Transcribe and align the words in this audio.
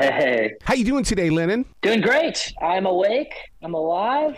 Hey, 0.00 0.54
How 0.62 0.74
you 0.74 0.84
doing 0.84 1.04
today, 1.04 1.30
Lennon? 1.30 1.64
doing 1.82 2.00
great. 2.00 2.52
I'm 2.62 2.86
awake. 2.86 3.32
I'm 3.62 3.74
alive. 3.74 4.36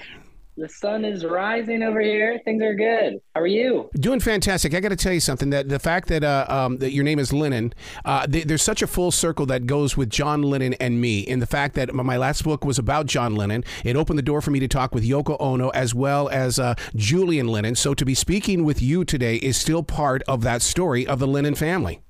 The 0.57 0.69
sun 0.69 1.05
is 1.05 1.25
rising 1.25 1.85
over 1.85 2.01
here. 2.01 2.41
Things 2.45 2.63
are 2.63 2.75
good. 2.75 3.21
How 3.35 3.43
are 3.43 3.47
you? 3.47 3.89
Doing 3.95 4.19
fantastic. 4.19 4.75
I 4.75 4.81
got 4.81 4.89
to 4.89 4.97
tell 4.97 5.13
you 5.13 5.21
something. 5.21 5.51
That 5.51 5.69
the 5.69 5.79
fact 5.79 6.09
that 6.09 6.25
uh, 6.25 6.47
um, 6.49 6.79
that 6.79 6.91
your 6.93 7.05
name 7.05 7.21
is 7.21 7.33
Lennon, 7.33 7.73
uh, 8.05 8.27
th- 8.27 8.47
there's 8.47 8.63
such 8.63 8.83
a 8.83 8.89
full 8.89 9.13
circle 9.13 9.47
that 9.47 9.67
goes 9.67 9.97
with 9.97 10.11
John 10.11 10.43
Lennon 10.43 10.75
and 10.75 11.01
me. 11.01 11.21
In 11.21 11.39
the 11.39 11.47
fact 11.47 11.77
that 11.77 11.95
my 11.95 12.17
last 12.17 12.43
book 12.43 12.65
was 12.65 12.77
about 12.77 13.07
John 13.07 13.37
Lennon, 13.37 13.63
it 13.85 13.95
opened 13.95 14.19
the 14.19 14.23
door 14.23 14.41
for 14.41 14.51
me 14.51 14.59
to 14.59 14.67
talk 14.69 14.93
with 14.95 15.05
Yoko 15.05 15.37
Ono 15.39 15.69
as 15.71 15.95
well 15.95 16.29
as 16.29 16.59
uh, 16.59 16.75
Julian 16.97 17.47
Lennon. 17.47 17.77
So 17.77 17.95
to 17.95 18.05
be 18.05 18.15
speaking 18.15 18.65
with 18.65 18.83
you 18.83 19.05
today 19.05 19.37
is 19.37 19.57
still 19.57 19.85
part 19.85 20.23
of 20.27 20.43
that 20.43 20.63
story 20.63 21.07
of 21.07 21.21
the 21.21 21.27
Lennon 21.29 21.55
family. 21.55 22.01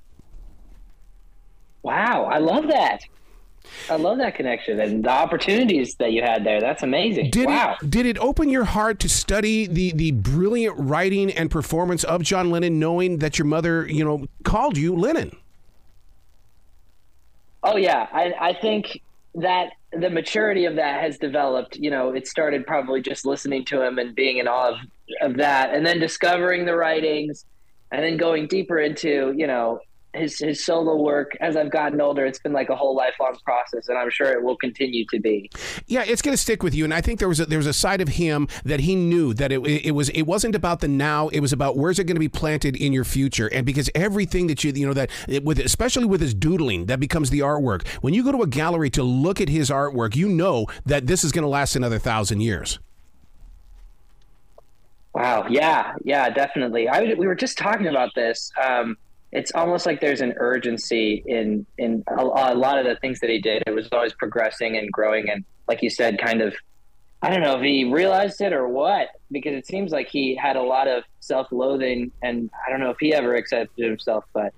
Wow, 1.83 2.25
I 2.33 2.39
love 2.39 2.67
that. 2.69 3.03
I 3.91 3.97
love 3.97 4.19
that 4.19 4.35
connection 4.35 4.81
and 4.81 5.05
the 5.05 5.11
opportunities 5.11 5.95
that 5.97 6.12
you 6.12 6.23
had 6.23 6.45
there. 6.45 6.61
That's 6.61 6.83
amazing. 6.83 7.30
Did 7.30 7.47
wow. 7.47 7.77
it 7.80 7.91
did 7.91 8.07
it 8.07 8.19
open 8.19 8.48
your 8.48 8.65
heart 8.65 8.98
to 9.01 9.09
study 9.09 9.66
the 9.66 9.93
the 9.93 10.12
brilliant 10.12 10.77
writing 10.79 11.30
and 11.33 11.51
performance 11.51 12.05
of 12.05 12.23
John 12.23 12.51
Lennon, 12.51 12.79
knowing 12.79 13.19
that 13.19 13.38
your 13.38 13.47
mother, 13.47 13.87
you 13.87 14.05
know, 14.05 14.27
called 14.45 14.77
you 14.77 14.95
Lennon? 14.95 15.37
Oh 17.62 17.77
yeah, 17.77 18.07
I, 18.12 18.35
I 18.41 18.52
think 18.55 19.02
that 19.35 19.71
the 19.93 20.10
maturity 20.10 20.65
of 20.65 20.77
that 20.77 21.02
has 21.02 21.19
developed. 21.19 21.77
You 21.77 21.91
know, 21.91 22.10
it 22.10 22.27
started 22.27 22.66
probably 22.66 23.01
just 23.01 23.27
listening 23.27 23.65
to 23.66 23.83
him 23.83 23.99
and 23.99 24.15
being 24.15 24.38
in 24.38 24.49
awe 24.49 24.71
of, 24.71 24.77
of 25.23 25.37
that, 25.38 25.74
and 25.74 25.85
then 25.85 25.99
discovering 25.99 26.66
the 26.66 26.77
writings, 26.77 27.45
and 27.91 28.02
then 28.02 28.16
going 28.16 28.47
deeper 28.47 28.79
into 28.79 29.33
you 29.37 29.47
know 29.47 29.80
his 30.19 30.39
his 30.39 30.65
solo 30.65 30.97
work. 30.97 31.37
As 31.41 31.57
I've 31.57 31.71
gotten 31.71 32.01
older, 32.01 32.27
it's 32.27 32.39
been 32.39 32.53
like 32.53 32.69
a 32.69 32.77
whole 32.77 32.95
lifelong 32.95 33.37
process, 33.45 33.89
and 33.89 33.99
I'm 33.99 34.11
sure 34.11 34.33
it 34.33 34.43
will 34.43 34.57
continue 34.57 35.05
to 35.07 35.21
be. 35.21 35.51
Yeah, 35.87 36.05
it's 36.07 36.23
going 36.23 36.35
to 36.35 36.41
stick 36.41 36.63
with 36.63 36.75
you, 36.75 36.85
and 36.85 36.93
I 36.93 37.01
think 37.01 37.19
there 37.19 37.29
was 37.29 37.41
a, 37.41 37.47
there 37.47 37.59
was 37.59 37.66
a 37.66 37.73
side 37.73 38.01
of 38.01 38.09
him 38.09 38.49
that 38.65 38.80
he 38.80 38.95
knew 38.97 39.35
that 39.35 39.52
it, 39.52 39.60
it 39.60 39.93
was 39.93 40.09
it 40.10 40.23
wasn't 40.23 40.55
about 40.55 40.80
the 40.80 40.88
now, 40.88 41.29
it 41.29 41.41
was 41.41 41.52
about 41.52 41.77
where's 41.77 41.99
it 41.99 42.05
going 42.05 42.16
to 42.16 42.21
be 42.21 42.29
planted 42.29 42.77
in 42.77 42.93
your 42.93 43.05
future, 43.05 43.49
and 43.49 43.65
because 43.65 43.91
everything 43.95 44.47
that 44.49 44.65
you 44.65 44.73
you 44.73 44.87
know 44.87 44.95
that 44.95 45.10
it, 45.29 45.45
with 45.45 45.59
especially 45.59 46.07
with 46.07 46.21
his 46.21 46.35
doodling 46.35 46.87
that 46.87 47.01
becomes 47.01 47.30
the 47.30 47.41
artwork. 47.41 47.87
When 48.01 48.15
you 48.15 48.25
go 48.25 48.32
to 48.32 48.43
a 48.43 48.47
gallery 48.47 48.91
to 48.91 49.03
look 49.03 49.41
at 49.41 49.49
his 49.49 49.71
artwork, 49.71 50.16
you 50.16 50.29
know 50.29 50.66
that 50.87 51.07
this 51.07 51.25
is 51.25 51.32
going 51.32 51.43
to 51.43 51.49
last 51.49 51.77
another 51.77 51.99
thousand 51.99 52.41
years. 52.41 52.79
Wow. 55.15 55.47
Yeah. 55.49 55.95
Yeah. 56.05 56.30
Definitely. 56.30 56.88
I 56.88 57.15
we 57.15 57.27
were 57.27 57.35
just 57.35 57.59
talking 57.59 57.88
about 57.88 58.15
this. 58.15 58.53
Um, 58.63 58.97
it's 59.32 59.52
almost 59.54 59.87
like 59.87 60.01
there's 60.01 60.21
an 60.21 60.34
urgency 60.38 61.23
in 61.26 61.66
in 61.76 62.02
a, 62.09 62.23
a 62.23 62.54
lot 62.54 62.79
of 62.79 62.87
the 62.87 62.96
things 62.96 63.21
that 63.21 63.30
he 63.30 63.40
did. 63.40 63.62
It 63.66 63.74
was 63.74 63.88
always 63.93 64.12
progressing 64.12 64.76
and 64.76 64.91
growing, 64.91 65.28
and 65.28 65.44
like 65.66 65.82
you 65.82 65.91
said, 65.91 66.19
kind 66.19 66.41
of. 66.41 66.54
I 67.20 67.31
don't 67.31 67.41
know 67.41 67.56
if 67.56 67.62
he 67.62 67.82
realized 67.82 68.41
it 68.41 68.53
or 68.53 68.69
what, 68.69 69.09
because 69.32 69.53
it 69.53 69.66
seems 69.66 69.91
like 69.91 70.06
he 70.06 70.37
had 70.37 70.54
a 70.54 70.62
lot 70.62 70.87
of 70.87 71.03
self-loathing, 71.19 72.12
and 72.22 72.48
I 72.65 72.70
don't 72.70 72.78
know 72.78 72.91
if 72.91 72.98
he 73.00 73.12
ever 73.12 73.34
accepted 73.34 73.84
himself. 73.84 74.25
But 74.32 74.54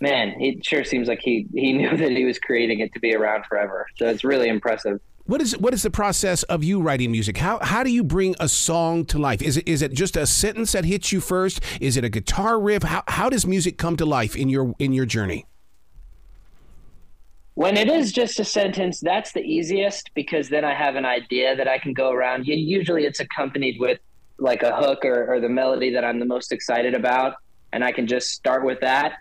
man, 0.00 0.34
it 0.40 0.66
sure 0.66 0.82
seems 0.82 1.06
like 1.06 1.20
he 1.20 1.46
he 1.54 1.72
knew 1.78 1.96
that 1.96 2.10
he 2.10 2.24
was 2.24 2.38
creating 2.38 2.80
it 2.80 2.92
to 2.94 3.00
be 3.00 3.14
around 3.14 3.46
forever. 3.46 3.86
So 3.96 4.08
it's 4.08 4.24
really 4.24 4.48
impressive. 4.48 5.00
What 5.30 5.40
is 5.40 5.56
what 5.58 5.72
is 5.72 5.84
the 5.84 5.92
process 5.92 6.42
of 6.42 6.64
you 6.64 6.82
writing 6.82 7.12
music? 7.12 7.36
How 7.36 7.60
how 7.62 7.84
do 7.84 7.90
you 7.92 8.02
bring 8.02 8.34
a 8.40 8.48
song 8.48 9.04
to 9.04 9.18
life? 9.20 9.40
Is 9.40 9.56
it 9.56 9.68
is 9.68 9.80
it 9.80 9.92
just 9.92 10.16
a 10.16 10.26
sentence 10.26 10.72
that 10.72 10.84
hits 10.84 11.12
you 11.12 11.20
first? 11.20 11.60
Is 11.80 11.96
it 11.96 12.02
a 12.02 12.08
guitar 12.08 12.58
riff? 12.58 12.82
How 12.82 13.04
how 13.06 13.30
does 13.30 13.46
music 13.46 13.78
come 13.78 13.96
to 13.98 14.04
life 14.04 14.34
in 14.34 14.48
your 14.48 14.74
in 14.80 14.92
your 14.92 15.06
journey? 15.06 15.46
When 17.54 17.76
it 17.76 17.88
is 17.88 18.10
just 18.10 18.40
a 18.40 18.44
sentence, 18.44 18.98
that's 18.98 19.30
the 19.30 19.42
easiest 19.42 20.10
because 20.14 20.48
then 20.48 20.64
I 20.64 20.74
have 20.74 20.96
an 20.96 21.04
idea 21.04 21.54
that 21.54 21.68
I 21.68 21.78
can 21.78 21.94
go 21.94 22.10
around. 22.10 22.48
Usually 22.48 23.04
it's 23.04 23.20
accompanied 23.20 23.78
with 23.78 24.00
like 24.40 24.64
a 24.64 24.74
hook 24.74 25.04
or, 25.04 25.32
or 25.32 25.38
the 25.38 25.48
melody 25.48 25.92
that 25.92 26.04
I'm 26.04 26.18
the 26.18 26.26
most 26.26 26.50
excited 26.50 26.94
about, 26.94 27.34
and 27.72 27.84
I 27.84 27.92
can 27.92 28.08
just 28.08 28.30
start 28.30 28.64
with 28.64 28.80
that. 28.80 29.18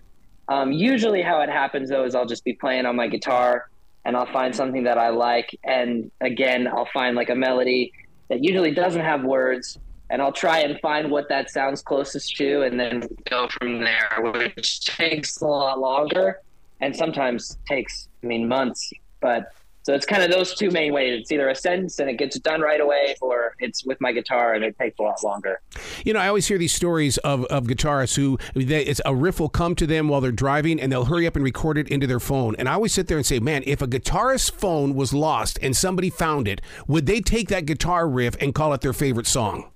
Um, 0.47 0.71
usually, 0.71 1.21
how 1.21 1.41
it 1.41 1.49
happens 1.49 1.87
though 1.87 2.03
is 2.03 2.15
I'll 2.15 2.25
just 2.25 2.43
be 2.43 2.53
playing 2.53 2.87
on 2.87 2.95
my 2.95 3.07
guitar 3.07 3.68
and 4.05 4.15
I'll 4.15 4.31
find 4.31 4.55
something 4.55 4.83
that 4.83 4.97
I 4.97 5.09
like. 5.09 5.57
And 5.63 6.11
again, 6.21 6.67
I'll 6.67 6.89
find 6.93 7.15
like 7.15 7.29
a 7.29 7.35
melody 7.35 7.93
that 8.29 8.43
usually 8.43 8.71
doesn't 8.71 9.01
have 9.01 9.23
words, 9.23 9.77
and 10.09 10.21
I'll 10.21 10.31
try 10.31 10.59
and 10.59 10.79
find 10.79 11.11
what 11.11 11.29
that 11.29 11.49
sounds 11.49 11.81
closest 11.81 12.35
to, 12.37 12.61
and 12.63 12.79
then 12.79 13.07
go 13.29 13.47
from 13.49 13.83
there, 13.83 14.31
which 14.31 14.85
takes 14.85 15.41
a 15.41 15.45
lot 15.45 15.79
longer 15.79 16.41
and 16.81 16.95
sometimes 16.95 17.57
takes, 17.67 18.07
I 18.23 18.27
mean, 18.27 18.47
months. 18.47 18.91
But 19.19 19.51
so 19.83 19.93
it's 19.93 20.05
kind 20.05 20.21
of 20.21 20.29
those 20.29 20.53
two 20.55 20.69
main 20.71 20.93
ways. 20.93 21.21
It's 21.21 21.31
either 21.31 21.49
a 21.49 21.55
sentence 21.55 21.99
and 21.99 22.09
it 22.09 22.17
gets 22.17 22.37
done 22.39 22.61
right 22.61 22.81
away, 22.81 23.15
or 23.21 23.55
it's 23.59 23.85
with 23.85 23.99
my 24.01 24.11
guitar 24.11 24.53
and 24.53 24.63
it 24.63 24.77
takes 24.77 24.99
a 24.99 25.03
lot 25.03 25.23
longer. 25.23 25.61
You 26.05 26.13
know, 26.13 26.19
I 26.19 26.27
always 26.27 26.47
hear 26.47 26.57
these 26.57 26.73
stories 26.73 27.17
of, 27.19 27.45
of 27.45 27.65
guitarists 27.65 28.15
who 28.15 28.37
they, 28.53 28.83
it's 28.83 29.01
a 29.05 29.15
riff 29.15 29.39
will 29.39 29.49
come 29.49 29.75
to 29.75 29.87
them 29.87 30.09
while 30.09 30.21
they're 30.21 30.31
driving 30.31 30.79
and 30.79 30.91
they'll 30.91 31.05
hurry 31.05 31.25
up 31.25 31.35
and 31.35 31.45
record 31.45 31.77
it 31.77 31.87
into 31.87 32.07
their 32.07 32.19
phone. 32.19 32.55
And 32.57 32.67
I 32.67 32.73
always 32.73 32.93
sit 32.93 33.07
there 33.07 33.17
and 33.17 33.25
say, 33.25 33.39
man, 33.39 33.63
if 33.65 33.81
a 33.81 33.87
guitarist's 33.87 34.49
phone 34.49 34.95
was 34.95 35.13
lost 35.13 35.57
and 35.61 35.75
somebody 35.75 36.09
found 36.09 36.47
it, 36.47 36.61
would 36.87 37.05
they 37.05 37.21
take 37.21 37.47
that 37.49 37.65
guitar 37.65 38.07
riff 38.07 38.35
and 38.41 38.53
call 38.53 38.73
it 38.73 38.81
their 38.81 38.93
favorite 38.93 39.27
song? 39.27 39.71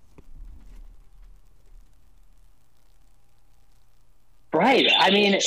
Right. 4.53 4.87
I 4.99 5.09
mean, 5.09 5.39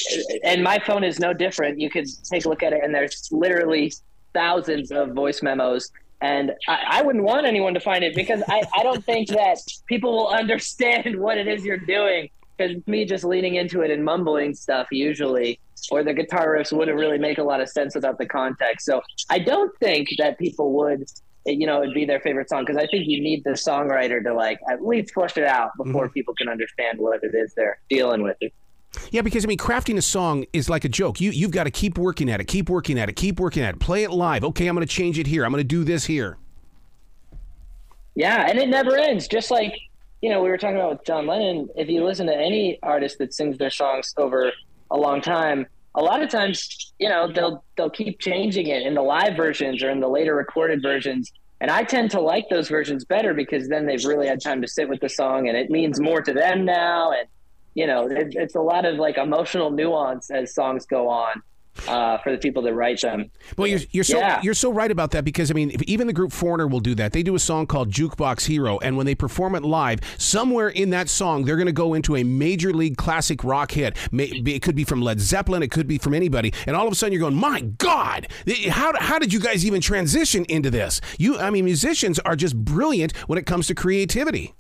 and 0.43 0.65
my 0.65 0.81
phone 0.81 1.05
is 1.05 1.21
no 1.21 1.33
different. 1.33 1.79
You 1.79 1.89
could 1.89 2.07
take 2.25 2.45
a 2.45 2.49
look 2.49 2.65
at 2.65 2.73
it, 2.73 2.83
and 2.83 2.93
there's 2.93 3.29
literally 3.31 3.93
thousands 4.37 4.93
of 4.93 5.15
voice 5.15 5.43
memos. 5.43 5.91
And 6.21 6.53
I, 6.69 6.99
I 6.99 7.03
wouldn't 7.03 7.25
want 7.25 7.47
anyone 7.47 7.75
to 7.75 7.81
find 7.81 8.05
it 8.05 8.15
because 8.15 8.43
I, 8.49 8.63
I 8.77 8.83
don't 8.83 9.05
think 9.05 9.29
that 9.29 9.59
people 9.87 10.13
will 10.13 10.29
understand 10.29 11.17
what 11.21 11.39
it 11.39 11.49
is 11.49 11.65
you're 11.65 11.79
doing. 11.79 12.31
Because 12.57 12.77
me 12.87 13.05
just 13.05 13.23
leaning 13.23 13.57
into 13.57 13.83
it 13.83 13.91
and 13.91 14.03
mumbling 14.03 14.55
stuff 14.55 14.87
usually, 14.91 15.61
or 15.91 16.03
the 16.03 16.15
guitar 16.15 16.57
riffs 16.57 16.73
wouldn't 16.73 16.97
really 16.97 17.19
make 17.19 17.37
a 17.37 17.43
lot 17.43 17.61
of 17.61 17.69
sense 17.69 17.95
without 17.95 18.17
the 18.17 18.25
context. 18.25 18.87
So 18.87 19.03
I 19.29 19.41
don't 19.41 19.77
think 19.79 20.09
that 20.17 20.39
people 20.39 20.73
would, 20.73 21.05
you 21.45 21.67
know, 21.67 21.83
it'd 21.83 21.93
be 21.93 22.07
their 22.07 22.21
favorite 22.21 22.49
song 22.49 22.65
because 22.65 22.83
I 22.83 22.87
think 22.87 23.07
you 23.09 23.21
need 23.21 23.45
the 23.45 23.51
songwriter 23.51 24.23
to 24.23 24.33
like 24.33 24.59
at 24.71 24.83
least 24.83 25.13
flush 25.13 25.37
it 25.37 25.45
out 25.45 25.73
before 25.77 26.07
mm-hmm. 26.07 26.15
people 26.15 26.35
can 26.35 26.49
understand 26.49 26.99
what 26.99 27.23
it 27.23 27.35
is 27.35 27.53
they're 27.55 27.79
dealing 27.91 28.23
with. 28.23 28.39
Yeah, 29.11 29.23
because 29.23 29.45
I 29.45 29.49
mean, 29.49 29.59
crafting 29.59 29.97
a 29.97 30.03
song 30.03 30.45
is 30.53 30.69
like 30.69 30.85
a 30.85 30.89
joke. 30.89 31.21
You 31.21 31.31
you've 31.31 31.51
got 31.51 31.65
to 31.65 31.71
keep 31.71 31.99
working 31.99 32.31
at 32.31 32.41
it, 32.41 32.45
keep 32.45 32.69
working 32.69 32.99
at 32.99 33.09
it, 33.09 33.17
keep 33.17 33.41
working 33.41 33.63
at 33.63 33.75
it. 33.75 33.81
Play 33.81 34.05
it 34.05 34.11
live. 34.11 34.45
Okay, 34.45 34.67
I'm 34.67 34.75
going 34.75 34.87
to 34.87 34.93
change 34.93 35.19
it 35.19 35.27
here. 35.27 35.45
I'm 35.45 35.53
going 35.53 35.61
to 35.61 35.65
do 35.65 35.85
this 35.85 36.05
here. 36.05 36.39
Yeah, 38.15 38.47
and 38.49 38.59
it 38.59 38.69
never 38.69 38.97
ends. 38.97 39.29
Just 39.29 39.51
like 39.51 39.75
you 40.23 40.31
know, 40.31 40.43
we 40.43 40.49
were 40.49 40.59
talking 40.59 40.77
about 40.77 40.91
with 40.91 41.05
John 41.05 41.27
Lennon. 41.27 41.69
If 41.77 41.89
you 41.89 42.05
listen 42.05 42.27
to 42.27 42.37
any 42.37 42.79
artist 42.83 43.19
that 43.19 43.35
sings 43.35 43.59
their 43.59 43.71
songs 43.71 44.15
over 44.17 44.51
a 44.91 44.97
long 44.97 45.21
time, 45.21 45.67
a 45.95 46.03
lot 46.03 46.23
of 46.23 46.31
times, 46.31 46.93
you 46.99 47.09
know, 47.09 47.31
they'll 47.33 47.65
they'll 47.77 47.91
keep 47.91 48.19
changing 48.21 48.69
it 48.69 48.83
in 48.83 48.95
the 48.95 49.03
live 49.03 49.37
versions 49.37 49.83
or 49.83 49.91
in 49.91 50.01
the 50.01 50.09
later 50.09 50.35
recorded 50.35 50.83
versions. 50.83 51.33
And 51.61 51.71
I 51.71 51.85
tend 51.85 52.11
to 52.11 52.21
like 52.21 52.49
those 52.51 52.69
versions 52.69 53.05
better 53.05 53.33
because 53.33 53.69
then 53.69 53.87
they've 53.87 54.05
really 54.05 54.27
had 54.27 54.43
time 54.43 54.61
to 54.61 54.69
sit 54.69 54.89
with 54.89 55.01
the 55.01 55.09
song, 55.09 55.49
and 55.49 55.57
it 55.57 55.71
means 55.71 56.01
more 56.01 56.21
to 56.21 56.33
them 56.33 56.65
now. 56.65 57.13
And 57.13 57.29
you 57.77 57.87
know, 57.87 58.07
it, 58.09 58.29
it's 58.35 58.55
a 58.57 58.61
lot 58.61 58.85
of 58.85 58.97
like 58.97 59.17
emotional 59.19 59.71
nuance 59.71 60.31
as 60.31 60.53
songs 60.55 60.87
go 60.87 61.09
on 61.09 61.43
uh, 61.87 62.17
for 62.23 62.33
the 62.33 62.39
people 62.39 62.63
that 62.63 62.73
write 62.73 63.03
them. 63.03 63.31
Well, 63.59 63.67
you're, 63.67 63.81
you're 63.91 64.03
so 64.03 64.19
Yeah. 64.19 64.41
you're 64.43 64.55
so 64.55 64.71
right 64.73 64.91
about 64.91 65.11
that 65.11 65.27
because 65.27 65.51
I 65.51 65.55
mean, 65.55 65.71
if, 65.71 65.83
even 65.83 66.07
the 66.07 66.15
group 66.15 66.33
Foreigner 66.33 66.67
will 66.67 66.81
do 66.81 66.95
that. 66.95 67.13
They 67.13 67.23
do 67.23 67.35
a 67.35 67.39
song 67.39 67.67
called 67.67 67.91
Jukebox 67.91 68.47
Hero, 68.47 68.79
and 68.79 68.97
when 68.97 69.05
they 69.05 69.15
perform 69.15 69.55
it 69.55 69.63
live, 69.63 70.01
somewhere 70.17 70.71
in 70.71 70.89
that 70.97 71.11
song, 71.11 71.45
they're 71.45 71.57
going 71.57 71.67
to 71.67 71.73
go 71.85 71.93
into 71.93 72.17
a 72.17 72.25
major 72.25 72.73
league 72.73 72.97
classic 72.97 73.45
rock 73.45 73.73
hit. 73.73 73.95
May- 74.11 74.33
It 74.47 74.63
could 74.63 74.75
be 74.75 74.85
from 74.85 75.03
Led 75.03 75.21
Zeppelin, 75.21 75.63
it 75.63 75.71
could 75.71 75.87
be 75.87 75.99
from 75.99 76.15
anybody, 76.15 76.51
and 76.67 76.75
all 76.75 76.87
of 76.87 76.93
a 76.93 76.97
sudden 76.97 77.13
you're 77.13 77.21
going, 77.21 77.35
"My 77.35 77.61
God, 77.61 78.29
how 78.71 78.93
how 78.99 79.19
did 79.19 79.35
you 79.35 79.41
guys 79.41 79.67
even 79.67 79.83
transition 79.83 80.47
into 80.49 80.71
this?" 80.71 81.03
You, 81.19 81.39
I 81.39 81.51
mean, 81.51 81.67
musicians 81.67 82.19
are 82.21 82.37
just 82.37 82.57
brilliant 82.57 83.15
when 83.29 83.39
it 83.39 83.45
comes 83.45 83.67
to 83.67 83.75
creativity. 83.75 84.55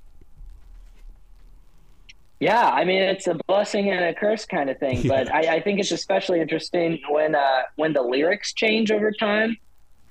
Yeah, 2.40 2.68
I 2.68 2.84
mean 2.84 3.02
it's 3.02 3.26
a 3.26 3.34
blessing 3.46 3.90
and 3.90 4.04
a 4.04 4.14
curse 4.14 4.44
kind 4.44 4.68
of 4.68 4.78
thing, 4.78 5.08
but 5.08 5.32
I, 5.32 5.56
I 5.56 5.60
think 5.60 5.80
it's 5.80 5.90
especially 5.90 6.40
interesting 6.40 6.98
when 7.08 7.34
uh, 7.34 7.62
when 7.76 7.92
the 7.92 8.02
lyrics 8.02 8.52
change 8.52 8.90
over 8.90 9.10
time. 9.10 9.56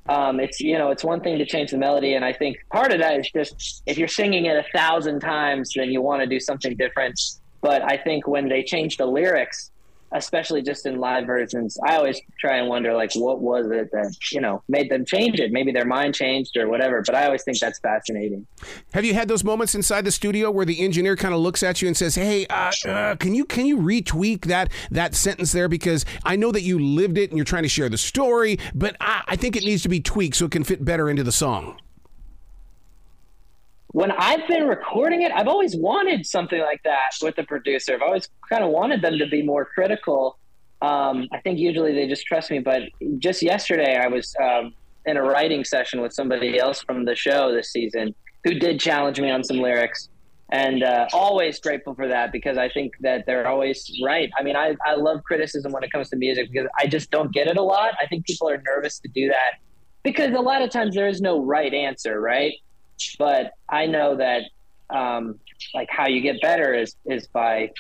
Um, 0.08 0.40
it's 0.40 0.60
you 0.60 0.78
know 0.78 0.92
it's 0.92 1.04
one 1.04 1.22
thing 1.22 1.38
to 1.38 1.46
change 1.46 1.72
the 1.72 1.78
melody, 1.78 2.14
and 2.14 2.26
I 2.26 2.34
think 2.34 2.58
part 2.72 2.92
of 2.92 3.00
that 3.00 3.20
is 3.20 3.30
just 3.32 3.84
if 3.86 3.98
you're 3.98 4.08
singing 4.08 4.46
it 4.46 4.56
a 4.58 4.66
thousand 4.76 5.20
times, 5.20 5.74
then 5.76 5.92
you 5.92 6.02
want 6.02 6.22
to 6.22 6.28
do 6.28 6.40
something 6.40 6.76
different. 6.76 7.20
But 7.62 7.82
I 7.84 7.98
think 7.98 8.28
when 8.28 8.48
they 8.50 8.64
change 8.64 8.98
the 8.98 9.06
lyrics, 9.06 9.72
especially 10.12 10.62
just 10.62 10.86
in 10.86 11.00
live 11.00 11.26
versions, 11.26 11.78
I 11.86 11.96
always 11.96 12.22
try 12.40 12.58
and 12.58 12.68
wonder 12.68 12.94
like 12.94 13.14
what 13.16 13.42
was 13.42 13.70
it 13.72 13.92
that 13.92 14.16
you 14.32 14.42
know 14.42 14.64
made 14.68 14.90
them 14.90 15.06
change 15.06 15.40
it? 15.40 15.52
Maybe 15.52 15.72
their 15.72 15.86
mind 15.86 16.16
changed 16.16 16.58
or 16.58 16.68
whatever. 16.68 17.04
But 17.06 17.16
I 17.16 17.26
always 17.26 17.44
think 17.44 17.60
that's 17.60 17.80
fascinating. 17.80 18.46
Have 18.94 19.06
you 19.06 19.14
had 19.14 19.28
those 19.28 19.44
moments 19.44 19.76
inside 19.76 20.06
the 20.06 20.12
studio 20.12 20.52
where 20.52 20.66
the 20.66 20.82
engineer 20.82 21.16
kind 21.16 21.34
of 21.34 21.40
looks 21.40 21.64
at 21.64 21.82
you 21.82 21.88
and 21.88 21.98
says, 21.98 22.16
"Hey, 22.16 22.46
uh, 22.48 22.72
uh, 22.86 23.16
can 23.16 23.36
you 23.36 23.46
can 23.46 23.66
you 23.66 23.78
retweak 23.78 24.46
that 24.46 24.72
that 24.92 25.16
sentence 25.16 25.52
there 25.52 25.68
because 25.68 26.06
I 26.24 26.36
know 26.36 26.52
that 26.52 26.62
you 26.62 26.80
lived 26.80 27.18
it 27.18 27.30
and 27.30 27.38
you're 27.38 27.46
trying 27.46 27.64
to 27.64 27.70
share 27.70 27.90
the 27.90 27.98
story, 27.98 28.60
but 28.74 28.96
I, 29.00 29.24
I 29.28 29.36
think 29.36 29.56
it 29.56 29.64
needs 29.64 29.84
to 29.84 29.90
be 29.90 30.00
tweaked 30.00 30.36
so 30.38 30.46
it 30.46 30.52
can 30.52 30.64
fit 30.64 30.84
better 30.84 31.10
into 31.10 31.24
the 31.24 31.32
song." 31.32 31.80
When 33.96 34.12
I've 34.12 34.46
been 34.50 34.68
recording 34.68 35.22
it, 35.22 35.32
I've 35.32 35.48
always 35.48 35.74
wanted 35.74 36.26
something 36.26 36.60
like 36.60 36.84
that 36.84 37.12
with 37.22 37.38
the 37.38 37.46
producer. 37.46 37.94
I've 37.94 38.02
always 38.02 38.28
kind 38.50 38.62
of 38.62 38.72
wanted 38.72 39.02
them 39.02 39.18
to 39.20 39.26
be 39.26 39.42
more 39.42 39.64
critical. 39.64 40.38
Um, 40.82 41.30
I 41.32 41.40
think 41.40 41.60
usually 41.60 41.94
they 41.94 42.06
just 42.06 42.26
trust 42.26 42.52
me, 42.52 42.60
but 42.60 42.82
just 43.20 43.42
yesterday 43.42 43.96
I 43.96 44.08
was 44.08 44.36
um, 44.44 44.74
in 45.06 45.16
a 45.16 45.24
writing 45.24 45.64
session 45.64 46.02
with 46.02 46.12
somebody 46.12 46.60
else 46.60 46.82
from 46.82 47.06
the 47.06 47.16
show 47.16 47.54
this 47.54 47.72
season 47.72 48.14
who 48.44 48.56
did 48.56 48.82
challenge 48.82 49.22
me 49.22 49.32
on 49.32 49.46
some 49.46 49.60
lyrics. 49.60 50.10
And 50.52 50.84
uh, 50.84 51.08
always 51.14 51.62
grateful 51.62 51.96
for 51.96 52.10
that 52.10 52.34
because 52.34 52.58
I 52.58 52.68
think 52.68 52.92
that 53.00 53.26
they're 53.26 53.48
always 53.48 53.90
right. 54.04 54.30
I 54.38 54.44
mean, 54.44 54.58
I, 54.58 54.76
I 54.86 54.96
love 54.96 55.24
criticism 55.24 55.72
when 55.72 55.86
it 55.86 55.92
comes 55.94 56.10
to 56.10 56.18
music 56.18 56.52
because 56.52 56.68
I 56.78 56.88
just 56.88 57.12
don't 57.12 57.32
get 57.32 57.48
it 57.48 57.56
a 57.56 57.64
lot. 57.64 57.94
I 58.02 58.08
think 58.08 58.26
people 58.26 58.50
are 58.50 58.62
nervous 58.68 59.00
to 59.00 59.08
do 59.08 59.30
that 59.30 59.62
because 60.04 60.34
a 60.34 60.42
lot 60.42 60.62
of 60.62 60.70
times 60.70 60.96
there 60.96 61.08
is 61.08 61.22
no 61.22 61.42
right 61.42 61.74
answer, 61.74 62.20
right? 62.20 62.56
But 63.18 63.54
I 63.70 63.86
know 63.86 64.16
that 64.18 64.44
um, 64.90 65.40
like 65.74 65.90
how 65.90 66.08
you 66.08 66.22
get 66.22 66.42
better 66.42 66.74
is 66.74 66.96
is 67.06 67.28
by 67.28 67.72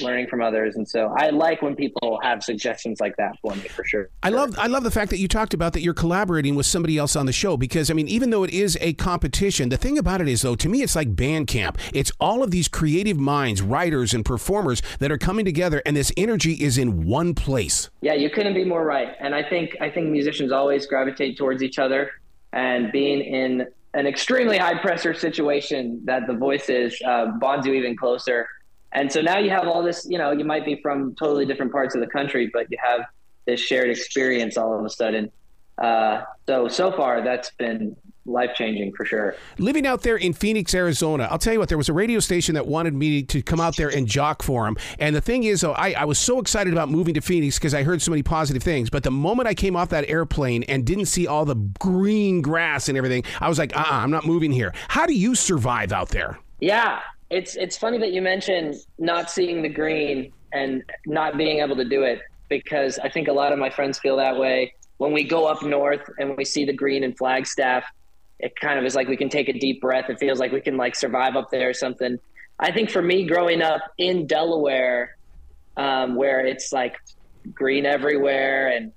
learning 0.00 0.26
from 0.28 0.42
others. 0.42 0.76
And 0.76 0.88
so 0.88 1.14
i 1.16 1.30
like 1.30 1.62
when 1.62 1.76
people 1.76 2.18
have 2.22 2.42
suggestions 2.42 3.00
like 3.00 3.16
that 3.16 3.38
for 3.40 3.54
me 3.54 3.62
for 3.62 3.84
sure. 3.84 4.08
I 4.22 4.30
love 4.30 4.56
i 4.58 4.66
love 4.66 4.82
the 4.82 4.90
fact 4.90 5.10
that 5.10 5.18
you 5.18 5.28
talked 5.28 5.54
about 5.54 5.72
that 5.74 5.82
you're 5.82 5.94
collaborating 5.94 6.54
with 6.54 6.66
somebody 6.66 6.96
else 6.96 7.16
on 7.16 7.26
the 7.26 7.32
show 7.32 7.56
because 7.56 7.90
i 7.90 7.94
mean 7.94 8.08
even 8.08 8.30
though 8.30 8.44
it 8.44 8.50
is 8.50 8.78
a 8.80 8.92
competition 8.94 9.68
the 9.68 9.76
thing 9.76 9.98
about 9.98 10.20
it 10.20 10.28
is 10.28 10.42
though 10.42 10.54
to 10.54 10.68
me 10.68 10.82
it's 10.82 10.96
like 10.96 11.14
band 11.14 11.46
camp 11.46 11.78
it's 11.92 12.12
all 12.20 12.42
of 12.42 12.50
these 12.50 12.68
creative 12.68 13.18
minds 13.18 13.62
writers 13.62 14.14
and 14.14 14.24
performers 14.24 14.82
that 14.98 15.10
are 15.10 15.18
coming 15.18 15.44
together 15.44 15.82
and 15.84 15.96
this 15.96 16.12
energy 16.16 16.54
is 16.54 16.78
in 16.78 17.06
one 17.06 17.34
place. 17.34 17.90
Yeah 18.00 18.14
you 18.14 18.30
couldn't 18.30 18.54
be 18.54 18.64
more 18.64 18.84
right. 18.84 19.14
And 19.20 19.34
i 19.34 19.42
think 19.42 19.76
i 19.80 19.90
think 19.90 20.08
musicians 20.08 20.52
always 20.52 20.86
gravitate 20.86 21.36
towards 21.36 21.62
each 21.62 21.78
other. 21.78 22.10
And 22.52 22.92
being 22.92 23.20
in 23.20 23.66
an 23.94 24.06
extremely 24.06 24.58
high 24.58 24.78
pressure 24.78 25.14
situation 25.14 26.00
that 26.04 26.26
the 26.26 26.34
voice 26.34 26.68
is 26.68 27.00
uh, 27.06 27.26
bonds 27.38 27.66
you 27.66 27.72
even 27.74 27.96
closer. 27.96 28.46
And 28.92 29.10
so 29.10 29.20
now 29.20 29.38
you 29.38 29.50
have 29.50 29.66
all 29.66 29.82
this, 29.82 30.06
you 30.08 30.18
know, 30.18 30.32
you 30.32 30.44
might 30.44 30.64
be 30.64 30.80
from 30.82 31.14
totally 31.14 31.46
different 31.46 31.72
parts 31.72 31.94
of 31.94 32.00
the 32.00 32.06
country, 32.06 32.50
but 32.52 32.66
you 32.70 32.78
have 32.82 33.06
this 33.46 33.60
shared 33.60 33.90
experience 33.90 34.56
all 34.56 34.78
of 34.78 34.84
a 34.84 34.90
sudden. 34.90 35.30
Uh, 35.78 36.22
so, 36.46 36.68
so 36.68 36.92
far 36.92 37.22
that's 37.22 37.50
been 37.52 37.96
life 38.26 38.50
changing 38.54 38.92
for 38.92 39.04
sure. 39.04 39.36
Living 39.58 39.86
out 39.86 40.02
there 40.02 40.16
in 40.16 40.32
Phoenix, 40.32 40.74
Arizona, 40.74 41.28
I'll 41.30 41.38
tell 41.38 41.52
you 41.52 41.58
what, 41.58 41.68
there 41.68 41.78
was 41.78 41.88
a 41.88 41.92
radio 41.92 42.20
station 42.20 42.54
that 42.54 42.66
wanted 42.66 42.94
me 42.94 43.22
to 43.24 43.42
come 43.42 43.60
out 43.60 43.76
there 43.76 43.88
and 43.88 44.06
jock 44.06 44.42
for 44.42 44.64
them. 44.64 44.76
And 44.98 45.14
the 45.14 45.20
thing 45.20 45.44
is, 45.44 45.60
though, 45.60 45.72
I, 45.72 45.92
I 45.92 46.04
was 46.04 46.18
so 46.18 46.40
excited 46.40 46.72
about 46.72 46.90
moving 46.90 47.14
to 47.14 47.20
Phoenix 47.20 47.58
because 47.58 47.74
I 47.74 47.82
heard 47.82 48.02
so 48.02 48.10
many 48.10 48.22
positive 48.22 48.62
things. 48.62 48.90
But 48.90 49.02
the 49.02 49.10
moment 49.10 49.48
I 49.48 49.54
came 49.54 49.76
off 49.76 49.90
that 49.90 50.08
airplane 50.08 50.62
and 50.64 50.84
didn't 50.84 51.06
see 51.06 51.26
all 51.26 51.44
the 51.44 51.56
green 51.78 52.42
grass 52.42 52.88
and 52.88 52.98
everything, 52.98 53.24
I 53.40 53.48
was 53.48 53.58
like, 53.58 53.76
uh 53.76 53.80
uh-uh, 53.80 54.02
I'm 54.02 54.10
not 54.10 54.26
moving 54.26 54.50
here. 54.50 54.72
How 54.88 55.06
do 55.06 55.14
you 55.14 55.34
survive 55.34 55.92
out 55.92 56.08
there? 56.08 56.38
Yeah, 56.60 57.00
it's 57.30 57.56
it's 57.56 57.76
funny 57.76 57.98
that 57.98 58.12
you 58.12 58.22
mentioned 58.22 58.76
not 58.98 59.30
seeing 59.30 59.62
the 59.62 59.68
green 59.68 60.32
and 60.52 60.82
not 61.06 61.36
being 61.36 61.58
able 61.58 61.76
to 61.76 61.84
do 61.84 62.02
it 62.04 62.20
because 62.48 62.98
I 62.98 63.08
think 63.08 63.28
a 63.28 63.32
lot 63.32 63.52
of 63.52 63.58
my 63.58 63.70
friends 63.70 63.98
feel 63.98 64.16
that 64.16 64.38
way 64.38 64.72
when 64.98 65.12
we 65.12 65.24
go 65.24 65.46
up 65.46 65.62
north 65.62 66.08
and 66.18 66.36
we 66.36 66.44
see 66.44 66.64
the 66.64 66.72
green 66.72 67.02
in 67.02 67.14
Flagstaff 67.14 67.84
it 68.38 68.58
kind 68.60 68.78
of 68.78 68.84
is 68.84 68.94
like 68.94 69.08
we 69.08 69.16
can 69.16 69.28
take 69.28 69.48
a 69.48 69.52
deep 69.52 69.80
breath. 69.80 70.10
It 70.10 70.18
feels 70.18 70.38
like 70.38 70.52
we 70.52 70.60
can 70.60 70.76
like 70.76 70.94
survive 70.94 71.36
up 71.36 71.50
there 71.50 71.70
or 71.70 71.74
something. 71.74 72.18
I 72.58 72.72
think 72.72 72.90
for 72.90 73.02
me, 73.02 73.26
growing 73.26 73.62
up 73.62 73.82
in 73.98 74.26
Delaware, 74.26 75.16
um, 75.76 76.14
where 76.14 76.44
it's 76.46 76.72
like 76.72 76.94
green 77.52 77.84
everywhere 77.84 78.68
and 78.68 78.92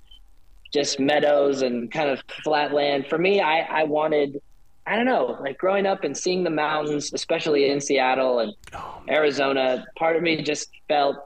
just 0.72 1.00
meadows 1.00 1.62
and 1.62 1.90
kind 1.90 2.10
of 2.10 2.20
flat 2.44 2.72
land. 2.72 3.06
For 3.08 3.18
me, 3.18 3.40
I, 3.40 3.60
I 3.60 3.84
wanted, 3.84 4.40
I 4.86 4.96
don't 4.96 5.06
know, 5.06 5.38
like 5.40 5.58
growing 5.58 5.86
up 5.86 6.04
and 6.04 6.16
seeing 6.16 6.44
the 6.44 6.50
mountains, 6.50 7.12
especially 7.12 7.70
in 7.70 7.80
Seattle 7.80 8.40
and 8.40 8.52
oh, 8.74 9.02
Arizona, 9.08 9.86
part 9.96 10.16
of 10.16 10.22
me 10.22 10.42
just 10.42 10.68
felt 10.88 11.16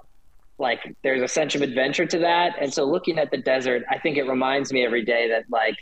like 0.59 0.95
there's 1.03 1.23
a 1.23 1.29
sense 1.29 1.55
of 1.55 1.63
adventure 1.63 2.07
to 2.07 2.19
that. 2.19 2.55
And 2.61 2.73
so 2.73 2.85
looking 2.85 3.19
at 3.19 3.31
the 3.31 3.39
desert, 3.39 3.83
I 3.91 3.99
think 3.99 4.17
it 4.17 4.29
reminds 4.29 4.73
me 4.73 4.85
every 4.85 5.05
day 5.05 5.29
that 5.29 5.45
like 5.51 5.77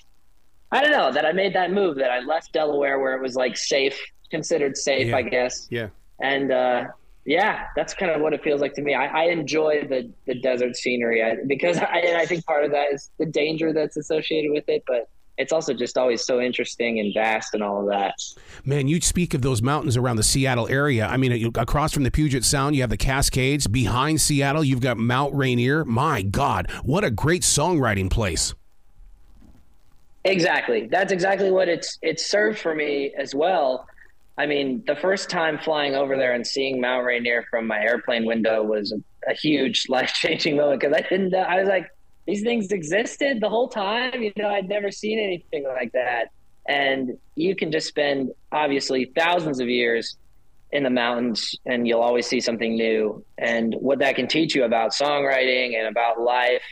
I 0.73 0.83
don't 0.83 0.93
know 0.93 1.13
that 1.13 1.25
I 1.25 1.33
made 1.33 1.55
that 1.55 1.73
move 1.73 1.97
that 1.97 2.11
I 2.11 2.21
left 2.21 2.53
Delaware 2.53 2.99
where 3.01 3.15
it 3.17 3.23
was 3.23 3.35
like 3.35 3.57
safe, 3.57 3.99
considered 4.31 4.77
safe, 4.77 5.09
yeah. 5.09 5.17
I 5.17 5.23
guess. 5.23 5.67
Yeah. 5.71 5.89
And 6.21 6.53
uh, 6.53 6.85
yeah, 7.25 7.67
that's 7.77 7.95
kind 7.95 8.11
of 8.11 8.21
what 8.21 8.33
it 8.33 8.43
feels 8.43 8.61
like 8.61 8.75
to 8.75 8.83
me. 8.83 8.95
I, 8.95 9.07
I 9.07 9.25
enjoy 9.25 9.87
the 9.89 10.13
the 10.27 10.41
desert 10.41 10.77
scenery 10.77 11.23
I, 11.23 11.37
because 11.47 11.79
I, 11.79 11.99
and 11.99 12.17
I 12.17 12.27
think 12.27 12.45
part 12.47 12.65
of 12.65 12.71
that 12.71 12.93
is 12.93 13.11
the 13.19 13.27
danger 13.27 13.73
that's 13.73 13.97
associated 13.97 14.53
with 14.53 14.69
it, 14.69 14.85
but 14.87 15.09
it's 15.41 15.53
also 15.53 15.73
just 15.73 15.97
always 15.97 16.25
so 16.25 16.39
interesting 16.41 17.01
and 17.01 17.15
vast 17.15 17.55
and 17.55 17.63
all 17.63 17.81
of 17.81 17.89
that. 17.89 18.15
Man, 18.65 18.89
you 18.89 19.01
speak 19.01 19.33
of 19.33 19.41
those 19.41 19.63
mountains 19.63 19.97
around 19.97 20.17
the 20.17 20.23
Seattle 20.23 20.69
area. 20.69 21.07
I 21.07 21.17
mean, 21.17 21.51
across 21.57 21.93
from 21.93 22.03
the 22.03 22.11
Puget 22.11 22.45
Sound, 22.45 22.77
you 22.77 22.83
have 22.83 22.91
the 22.91 22.99
Cascades. 22.99 23.67
Behind 23.67 24.21
Seattle, 24.21 24.63
you've 24.63 24.83
got 24.83 24.99
Mount 24.99 25.35
Rainier. 25.35 25.85
My 25.87 26.21
God, 26.21 26.71
what 26.85 27.05
a 27.05 27.11
great 27.11 27.41
songwriting 27.41 28.11
place. 28.11 28.55
Exactly. 30.25 30.87
That's 30.91 31.13
exactly 31.13 31.51
what 31.51 31.69
it's 31.69 31.99
it's 32.03 32.27
served 32.31 32.59
for 32.59 32.75
me 32.75 33.13
as 33.17 33.35
well. 33.35 33.87
I 34.37 34.47
mean, 34.47 34.83
the 34.87 34.97
first 34.97 35.29
time 35.31 35.59
flying 35.59 35.95
over 35.95 36.17
there 36.17 36.33
and 36.33 36.47
seeing 36.47 36.81
Mount 36.81 37.05
Rainier 37.05 37.45
from 37.51 37.67
my 37.67 37.79
airplane 37.79 38.25
window 38.25 38.63
was 38.63 38.93
a, 38.93 39.31
a 39.31 39.35
huge 39.35 39.87
life 39.89 40.13
changing 40.13 40.57
moment 40.57 40.81
because 40.81 40.97
I 40.97 41.07
didn't. 41.09 41.35
I 41.35 41.61
was 41.61 41.69
like, 41.69 41.91
these 42.27 42.43
things 42.43 42.71
existed 42.71 43.41
the 43.41 43.49
whole 43.49 43.69
time. 43.69 44.23
You 44.23 44.33
know, 44.37 44.49
I'd 44.49 44.69
never 44.69 44.91
seen 44.91 45.19
anything 45.19 45.65
like 45.65 45.93
that. 45.93 46.31
And 46.69 47.19
you 47.35 47.57
can 47.57 47.73
just 47.73 47.89
spend 47.89 48.31
obviously 48.53 49.13
thousands 49.17 49.59
of 49.61 49.69
years 49.69 50.17
in 50.73 50.85
the 50.85 50.91
mountains, 50.91 51.55
and 51.67 51.89
you'll 51.89 52.03
always 52.03 52.27
see 52.27 52.41
something 52.41 52.77
new. 52.77 53.25
And 53.39 53.75
what 53.81 53.99
that 54.01 54.15
can 54.17 54.29
teach 54.29 54.55
you 54.55 54.65
about 54.65 54.93
songwriting 54.93 55.77
and 55.77 55.89
about 55.89 56.21
life 56.21 56.63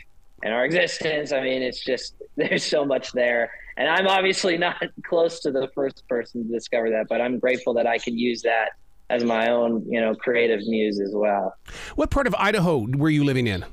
and 0.43 0.53
our 0.53 0.65
existence. 0.65 1.31
I 1.31 1.41
mean, 1.41 1.61
it's 1.61 1.83
just 1.83 2.15
there's 2.35 2.63
so 2.63 2.85
much 2.85 3.11
there. 3.11 3.51
And 3.77 3.87
I'm 3.87 4.07
obviously 4.07 4.57
not 4.57 4.75
close 5.05 5.39
to 5.41 5.51
the 5.51 5.69
first 5.73 6.07
person 6.07 6.45
to 6.47 6.53
discover 6.53 6.89
that, 6.91 7.07
but 7.09 7.21
I'm 7.21 7.39
grateful 7.39 7.73
that 7.75 7.87
I 7.87 7.97
can 7.97 8.17
use 8.17 8.41
that 8.43 8.71
as 9.09 9.23
my 9.23 9.49
own, 9.49 9.83
you 9.89 9.99
know, 9.99 10.13
creative 10.13 10.59
muse 10.67 10.99
as 10.99 11.11
well. 11.13 11.55
What 11.95 12.11
part 12.11 12.27
of 12.27 12.35
Idaho 12.35 12.85
were 12.95 13.09
you 13.09 13.23
living 13.23 13.47
in? 13.47 13.65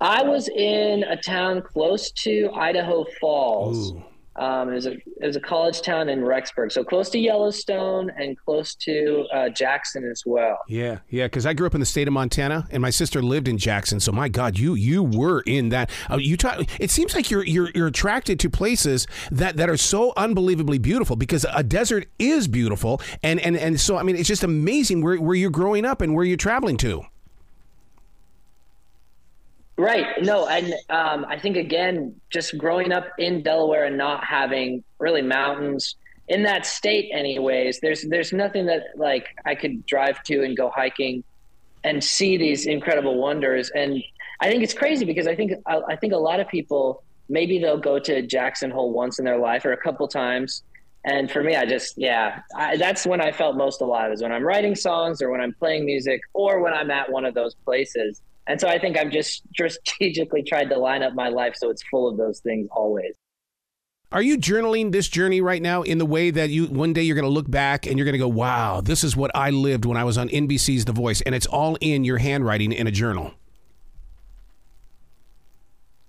I 0.00 0.22
was 0.22 0.48
in 0.48 1.04
a 1.04 1.16
town 1.16 1.62
close 1.62 2.10
to 2.12 2.50
Idaho 2.54 3.04
Falls. 3.20 3.92
Ooh. 3.92 4.04
Um, 4.36 4.70
it 4.70 4.74
was 4.74 4.86
a 4.86 4.92
it 4.92 5.26
was 5.26 5.36
a 5.36 5.40
college 5.40 5.80
town 5.82 6.08
in 6.08 6.20
Rexburg, 6.20 6.72
so 6.72 6.82
close 6.82 7.08
to 7.10 7.18
Yellowstone 7.18 8.10
and 8.18 8.36
close 8.36 8.74
to 8.76 9.26
uh, 9.32 9.48
Jackson 9.50 10.08
as 10.10 10.24
well. 10.26 10.58
Yeah, 10.68 10.98
yeah. 11.08 11.26
Because 11.26 11.46
I 11.46 11.52
grew 11.52 11.66
up 11.66 11.74
in 11.74 11.80
the 11.80 11.86
state 11.86 12.08
of 12.08 12.14
Montana, 12.14 12.66
and 12.70 12.82
my 12.82 12.90
sister 12.90 13.22
lived 13.22 13.46
in 13.46 13.58
Jackson. 13.58 14.00
So 14.00 14.10
my 14.12 14.28
God, 14.28 14.58
you 14.58 14.74
you 14.74 15.02
were 15.02 15.42
in 15.46 15.68
that. 15.68 15.90
Uh, 16.10 16.16
you 16.16 16.36
talk. 16.36 16.64
It 16.80 16.90
seems 16.90 17.14
like 17.14 17.30
you're 17.30 17.44
you're 17.44 17.70
you're 17.74 17.86
attracted 17.86 18.40
to 18.40 18.50
places 18.50 19.06
that 19.30 19.56
that 19.56 19.70
are 19.70 19.76
so 19.76 20.12
unbelievably 20.16 20.78
beautiful 20.78 21.16
because 21.16 21.46
a 21.54 21.62
desert 21.62 22.08
is 22.18 22.48
beautiful, 22.48 23.00
and 23.22 23.38
and 23.40 23.56
and 23.56 23.80
so 23.80 23.96
I 23.96 24.02
mean 24.02 24.16
it's 24.16 24.28
just 24.28 24.42
amazing 24.42 25.02
where 25.02 25.16
where 25.20 25.36
you're 25.36 25.50
growing 25.50 25.84
up 25.84 26.00
and 26.00 26.14
where 26.14 26.24
you're 26.24 26.36
traveling 26.36 26.76
to. 26.78 27.04
Right. 29.76 30.22
No, 30.22 30.46
and 30.46 30.72
um, 30.88 31.26
I 31.28 31.38
think 31.38 31.56
again, 31.56 32.20
just 32.30 32.56
growing 32.56 32.92
up 32.92 33.06
in 33.18 33.42
Delaware 33.42 33.86
and 33.86 33.98
not 33.98 34.24
having 34.24 34.84
really 35.00 35.22
mountains 35.22 35.96
in 36.28 36.44
that 36.44 36.64
state, 36.64 37.10
anyways. 37.12 37.80
There's 37.80 38.02
there's 38.08 38.32
nothing 38.32 38.66
that 38.66 38.82
like 38.96 39.26
I 39.44 39.56
could 39.56 39.84
drive 39.86 40.22
to 40.24 40.44
and 40.44 40.56
go 40.56 40.70
hiking 40.70 41.24
and 41.82 42.02
see 42.02 42.36
these 42.36 42.66
incredible 42.66 43.20
wonders. 43.20 43.70
And 43.70 44.02
I 44.40 44.48
think 44.48 44.62
it's 44.62 44.74
crazy 44.74 45.04
because 45.04 45.26
I 45.26 45.34
think 45.34 45.52
I, 45.66 45.80
I 45.88 45.96
think 45.96 46.12
a 46.12 46.18
lot 46.18 46.38
of 46.38 46.48
people 46.48 47.02
maybe 47.28 47.58
they'll 47.58 47.78
go 47.78 47.98
to 47.98 48.22
Jackson 48.22 48.70
Hole 48.70 48.92
once 48.92 49.18
in 49.18 49.24
their 49.24 49.38
life 49.38 49.64
or 49.64 49.72
a 49.72 49.76
couple 49.76 50.06
times. 50.06 50.62
And 51.04 51.30
for 51.30 51.42
me, 51.42 51.56
I 51.56 51.66
just 51.66 51.98
yeah, 51.98 52.40
I, 52.56 52.76
that's 52.76 53.06
when 53.06 53.20
I 53.20 53.32
felt 53.32 53.56
most 53.56 53.80
alive 53.80 54.12
is 54.12 54.22
when 54.22 54.30
I'm 54.30 54.44
writing 54.44 54.76
songs 54.76 55.20
or 55.20 55.30
when 55.30 55.40
I'm 55.40 55.52
playing 55.52 55.84
music 55.84 56.20
or 56.32 56.60
when 56.60 56.72
I'm 56.72 56.92
at 56.92 57.10
one 57.10 57.24
of 57.24 57.34
those 57.34 57.56
places 57.56 58.22
and 58.46 58.60
so 58.60 58.68
I 58.68 58.78
think 58.78 58.96
I've 58.96 59.10
just 59.10 59.42
strategically 59.52 60.42
tried 60.42 60.70
to 60.70 60.78
line 60.78 61.02
up 61.02 61.14
my 61.14 61.28
life 61.28 61.54
so 61.56 61.70
it's 61.70 61.82
full 61.90 62.08
of 62.08 62.16
those 62.16 62.40
things 62.40 62.68
always. 62.70 63.14
Are 64.12 64.22
you 64.22 64.38
journaling 64.38 64.92
this 64.92 65.08
journey 65.08 65.40
right 65.40 65.60
now 65.60 65.82
in 65.82 65.98
the 65.98 66.06
way 66.06 66.30
that 66.30 66.50
you 66.50 66.66
one 66.66 66.92
day 66.92 67.02
you're 67.02 67.16
going 67.16 67.24
to 67.24 67.30
look 67.30 67.50
back 67.50 67.86
and 67.86 67.98
you're 67.98 68.04
going 68.04 68.12
to 68.12 68.18
go, 68.18 68.28
"Wow, 68.28 68.80
this 68.80 69.02
is 69.02 69.16
what 69.16 69.32
I 69.34 69.50
lived 69.50 69.84
when 69.84 69.96
I 69.96 70.04
was 70.04 70.16
on 70.16 70.28
NBC's 70.28 70.84
The 70.84 70.92
Voice," 70.92 71.20
and 71.22 71.34
it's 71.34 71.46
all 71.46 71.76
in 71.80 72.04
your 72.04 72.18
handwriting 72.18 72.70
in 72.70 72.86
a 72.86 72.92
journal? 72.92 73.32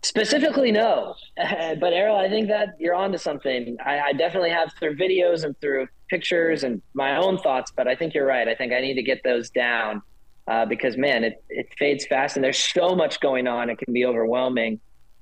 Specifically, 0.04 0.72
no. 0.72 1.16
but 1.36 1.94
Arroe, 1.94 2.16
I 2.16 2.30
think 2.30 2.48
that 2.50 2.76
you're 2.78 2.94
onto 2.94 3.18
something. 3.18 3.76
I, 3.84 4.00
I, 4.00 4.14
definitely 4.14 4.52
have 4.52 4.72
through 4.78 4.98
videos 4.98 5.44
and 5.44 5.60
through 5.60 5.88
pictures 6.12 6.64
and 6.64 6.80
my 6.94 7.18
own 7.18 7.40
thoughts, 7.40 7.72
but 7.76 7.88
I 7.88 7.96
think 7.96 8.14
you're 8.14 8.28
right. 8.28 8.48
I 8.48 8.54
think 8.54 8.72
I 8.72 8.82
need 8.82 8.94
to 8.94 9.02
get 9.02 9.24
those 9.24 9.50
down 9.50 10.04
uh, 10.48 10.66
because, 10.66 10.98
man, 10.98 11.24
it, 11.24 11.44
it 11.50 11.68
fades 11.78 12.06
fast 12.06 12.36
and 12.36 12.44
there's 12.44 12.60
so 12.60 12.96
much 12.96 13.20
going 13.20 13.48
on. 13.48 13.70
It 13.70 13.78
can 13.78 13.94
be 13.94 14.06
overwhelming 14.06 14.80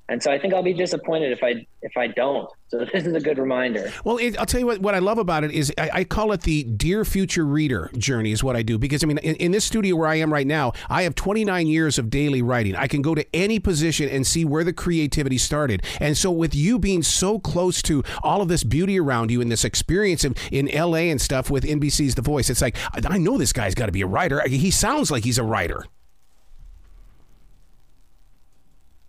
and 0.10 0.22
so 0.22 0.32
I 0.32 0.38
think 0.38 0.54
I'll 0.54 0.64
be 0.64 0.74
disappointed 0.74 1.32
if 1.32 1.44
I 1.44 1.66
if 1.82 1.96
I 1.96 2.08
don't. 2.08 2.50
So 2.68 2.80
this 2.94 3.06
is 3.06 3.14
a 3.14 3.22
good 3.22 3.38
reminder. 3.38 3.92
Well, 4.04 4.18
it, 4.18 4.38
I'll 4.38 4.46
tell 4.46 4.60
you 4.60 4.66
what. 4.66 4.80
What 4.80 4.96
I 4.96 5.00
love 5.00 5.18
about 5.18 5.44
it 5.44 5.52
is 5.52 5.72
I, 5.78 5.90
I, 5.94 6.04
call 6.04 6.34
it 6.34 6.42
the 6.42 6.64
dear 6.64 7.06
future 7.06 7.46
reader 7.46 7.90
journey. 7.98 8.32
Is 8.32 8.44
what 8.44 8.56
I 8.56 8.64
do 8.64 8.78
because 8.78 9.04
I 9.04 9.08
mean 9.08 9.18
in, 9.20 9.36
in, 9.36 9.52
this 9.52 9.64
studio 9.64 9.96
where 9.96 10.08
I 10.08 10.16
am 10.16 10.34
right 10.34 10.46
now, 10.46 10.74
I 10.90 11.04
have 11.04 11.16
29 11.16 11.68
years 11.68 11.98
of 11.98 12.10
daily 12.10 12.42
writing. 12.42 12.76
I 12.76 12.88
can 12.88 13.02
go 13.02 13.16
to 13.16 13.26
any 13.34 13.60
position 13.60 14.10
and 14.10 14.28
see 14.28 14.44
where 14.44 14.64
the 14.64 14.74
creativity 14.74 15.38
started. 15.38 15.84
And 16.02 16.18
so 16.18 16.32
with 16.32 16.54
you 16.54 16.80
being 16.80 17.02
so 17.02 17.40
close 17.40 17.82
to 17.84 18.04
all 18.24 18.42
of 18.42 18.50
this 18.50 18.64
beauty 18.64 19.00
around 19.00 19.32
you 19.32 19.40
and 19.40 19.52
this 19.52 19.64
experience 19.64 20.26
of, 20.26 20.36
in 20.52 20.70
L.A. 20.70 21.12
and 21.12 21.22
stuff 21.22 21.50
with 21.50 21.64
NBC's 21.64 22.16
The 22.16 22.22
Voice, 22.22 22.50
it's 22.50 22.62
like 22.62 22.76
I 22.94 23.18
know 23.18 23.38
this 23.38 23.54
guy's 23.54 23.76
got 23.76 23.86
to 23.86 23.92
be 23.92 24.02
a 24.02 24.08
writer. 24.08 24.42
He 24.48 24.72
sounds 24.72 25.12
like 25.12 25.24
he's 25.24 25.38
a 25.38 25.44
writer. 25.44 25.86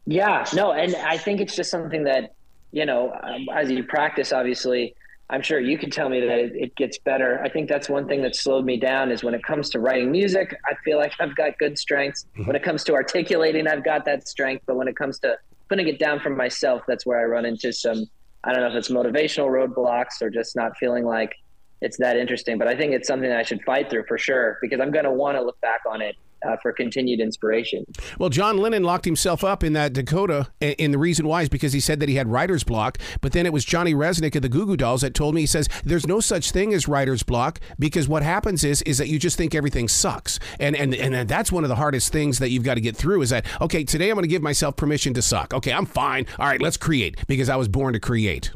Yeah, 0.06 0.44
no, 0.54 0.72
and 0.72 0.94
I 0.96 1.16
think 1.16 1.40
it's 1.40 1.56
just 1.56 1.70
something 1.70 2.04
that 2.04 2.34
you 2.74 2.84
know, 2.84 3.16
um, 3.22 3.46
as 3.54 3.70
you 3.70 3.84
practice, 3.84 4.32
obviously, 4.32 4.96
I'm 5.30 5.42
sure 5.42 5.60
you 5.60 5.78
can 5.78 5.90
tell 5.90 6.08
me 6.08 6.18
that 6.20 6.38
it, 6.38 6.52
it, 6.56 6.76
gets 6.76 6.98
better. 6.98 7.40
I 7.42 7.48
think 7.48 7.68
that's 7.68 7.88
one 7.88 8.08
thing 8.08 8.20
that 8.22 8.34
slowed 8.34 8.64
me 8.64 8.76
down 8.76 9.12
is 9.12 9.22
when 9.22 9.32
it 9.32 9.44
comes 9.44 9.70
to 9.70 9.78
writing 9.78 10.10
music, 10.10 10.58
I 10.66 10.74
feel 10.84 10.98
like 10.98 11.12
I've 11.20 11.36
got 11.36 11.56
good 11.58 11.78
strengths. 11.78 12.26
Mm-hmm. 12.32 12.46
When 12.46 12.56
it 12.56 12.64
comes 12.64 12.82
to 12.84 12.94
articulating, 12.94 13.68
I've 13.68 13.84
got 13.84 14.04
that 14.06 14.26
strength. 14.26 14.64
But 14.66 14.74
when 14.74 14.88
it 14.88 14.96
comes 14.96 15.20
to 15.20 15.38
putting 15.68 15.86
it 15.86 16.00
down 16.00 16.18
for 16.18 16.30
myself, 16.30 16.82
that's 16.88 17.06
where 17.06 17.20
I 17.20 17.24
run 17.24 17.46
into 17.46 17.72
some, 17.72 18.06
I 18.42 18.52
don't 18.52 18.62
know 18.62 18.68
if 18.68 18.74
it's 18.74 18.90
motivational 18.90 19.48
roadblocks 19.48 20.20
or 20.20 20.28
just 20.28 20.56
not 20.56 20.76
feeling 20.76 21.04
like 21.04 21.32
it's 21.80 21.96
that 21.98 22.16
interesting. 22.16 22.58
But 22.58 22.66
I 22.66 22.76
think 22.76 22.92
it's 22.92 23.06
something 23.06 23.30
that 23.30 23.38
I 23.38 23.44
should 23.44 23.62
fight 23.62 23.88
through 23.88 24.06
for 24.08 24.18
sure 24.18 24.58
because 24.60 24.80
I'm 24.80 24.90
going 24.90 25.04
to 25.04 25.12
want 25.12 25.38
to 25.38 25.42
look 25.42 25.60
back 25.60 25.82
on 25.88 26.02
it 26.02 26.16
uh, 26.44 26.56
for 26.62 26.72
continued 26.72 27.20
inspiration. 27.20 27.84
Well, 28.18 28.30
John 28.30 28.58
Lennon 28.58 28.82
locked 28.82 29.04
himself 29.04 29.44
up 29.44 29.64
in 29.64 29.72
that 29.74 29.92
Dakota, 29.92 30.48
and 30.60 30.92
the 30.92 30.98
reason 30.98 31.26
why 31.26 31.42
is 31.42 31.48
because 31.48 31.72
he 31.72 31.80
said 31.80 32.00
that 32.00 32.08
he 32.08 32.16
had 32.16 32.28
writer's 32.28 32.64
block. 32.64 32.98
But 33.20 33.32
then 33.32 33.46
it 33.46 33.52
was 33.52 33.64
Johnny 33.64 33.94
Rzeznik 33.94 34.34
of 34.36 34.42
the 34.42 34.48
Goo 34.48 34.66
Goo 34.66 34.76
Dolls 34.76 35.02
that 35.02 35.14
told 35.14 35.34
me 35.34 35.42
he 35.42 35.46
says 35.46 35.68
there's 35.84 36.06
no 36.06 36.20
such 36.20 36.50
thing 36.50 36.74
as 36.74 36.88
writer's 36.88 37.22
block 37.22 37.60
because 37.78 38.08
what 38.08 38.22
happens 38.22 38.64
is 38.64 38.82
is 38.82 38.98
that 38.98 39.08
you 39.08 39.18
just 39.18 39.36
think 39.36 39.54
everything 39.54 39.88
sucks, 39.88 40.38
and 40.58 40.76
and 40.76 40.94
and 40.94 41.28
that's 41.28 41.50
one 41.50 41.64
of 41.64 41.68
the 41.68 41.76
hardest 41.76 42.12
things 42.12 42.38
that 42.38 42.50
you've 42.50 42.64
got 42.64 42.74
to 42.74 42.80
get 42.80 42.96
through 42.96 43.22
is 43.22 43.30
that 43.30 43.46
okay 43.60 43.84
today 43.84 44.10
I'm 44.10 44.14
going 44.14 44.22
to 44.24 44.28
give 44.28 44.42
myself 44.42 44.76
permission 44.76 45.14
to 45.14 45.22
suck. 45.22 45.54
Okay, 45.54 45.72
I'm 45.72 45.86
fine. 45.86 46.26
All 46.38 46.46
right, 46.46 46.60
let's 46.60 46.76
create 46.76 47.16
because 47.26 47.48
I 47.48 47.56
was 47.56 47.68
born 47.68 47.94
to 47.94 48.00
create. 48.00 48.50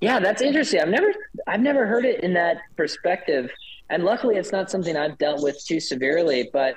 Yeah, 0.00 0.18
that's 0.18 0.40
interesting. 0.40 0.80
I've 0.80 0.88
never 0.88 1.12
I've 1.46 1.60
never 1.60 1.86
heard 1.86 2.04
it 2.04 2.24
in 2.24 2.32
that 2.34 2.58
perspective 2.76 3.50
and 3.90 4.04
luckily 4.04 4.36
it's 4.36 4.52
not 4.52 4.70
something 4.70 4.96
I've 4.96 5.18
dealt 5.18 5.42
with 5.42 5.62
too 5.64 5.80
severely. 5.80 6.48
But 6.52 6.76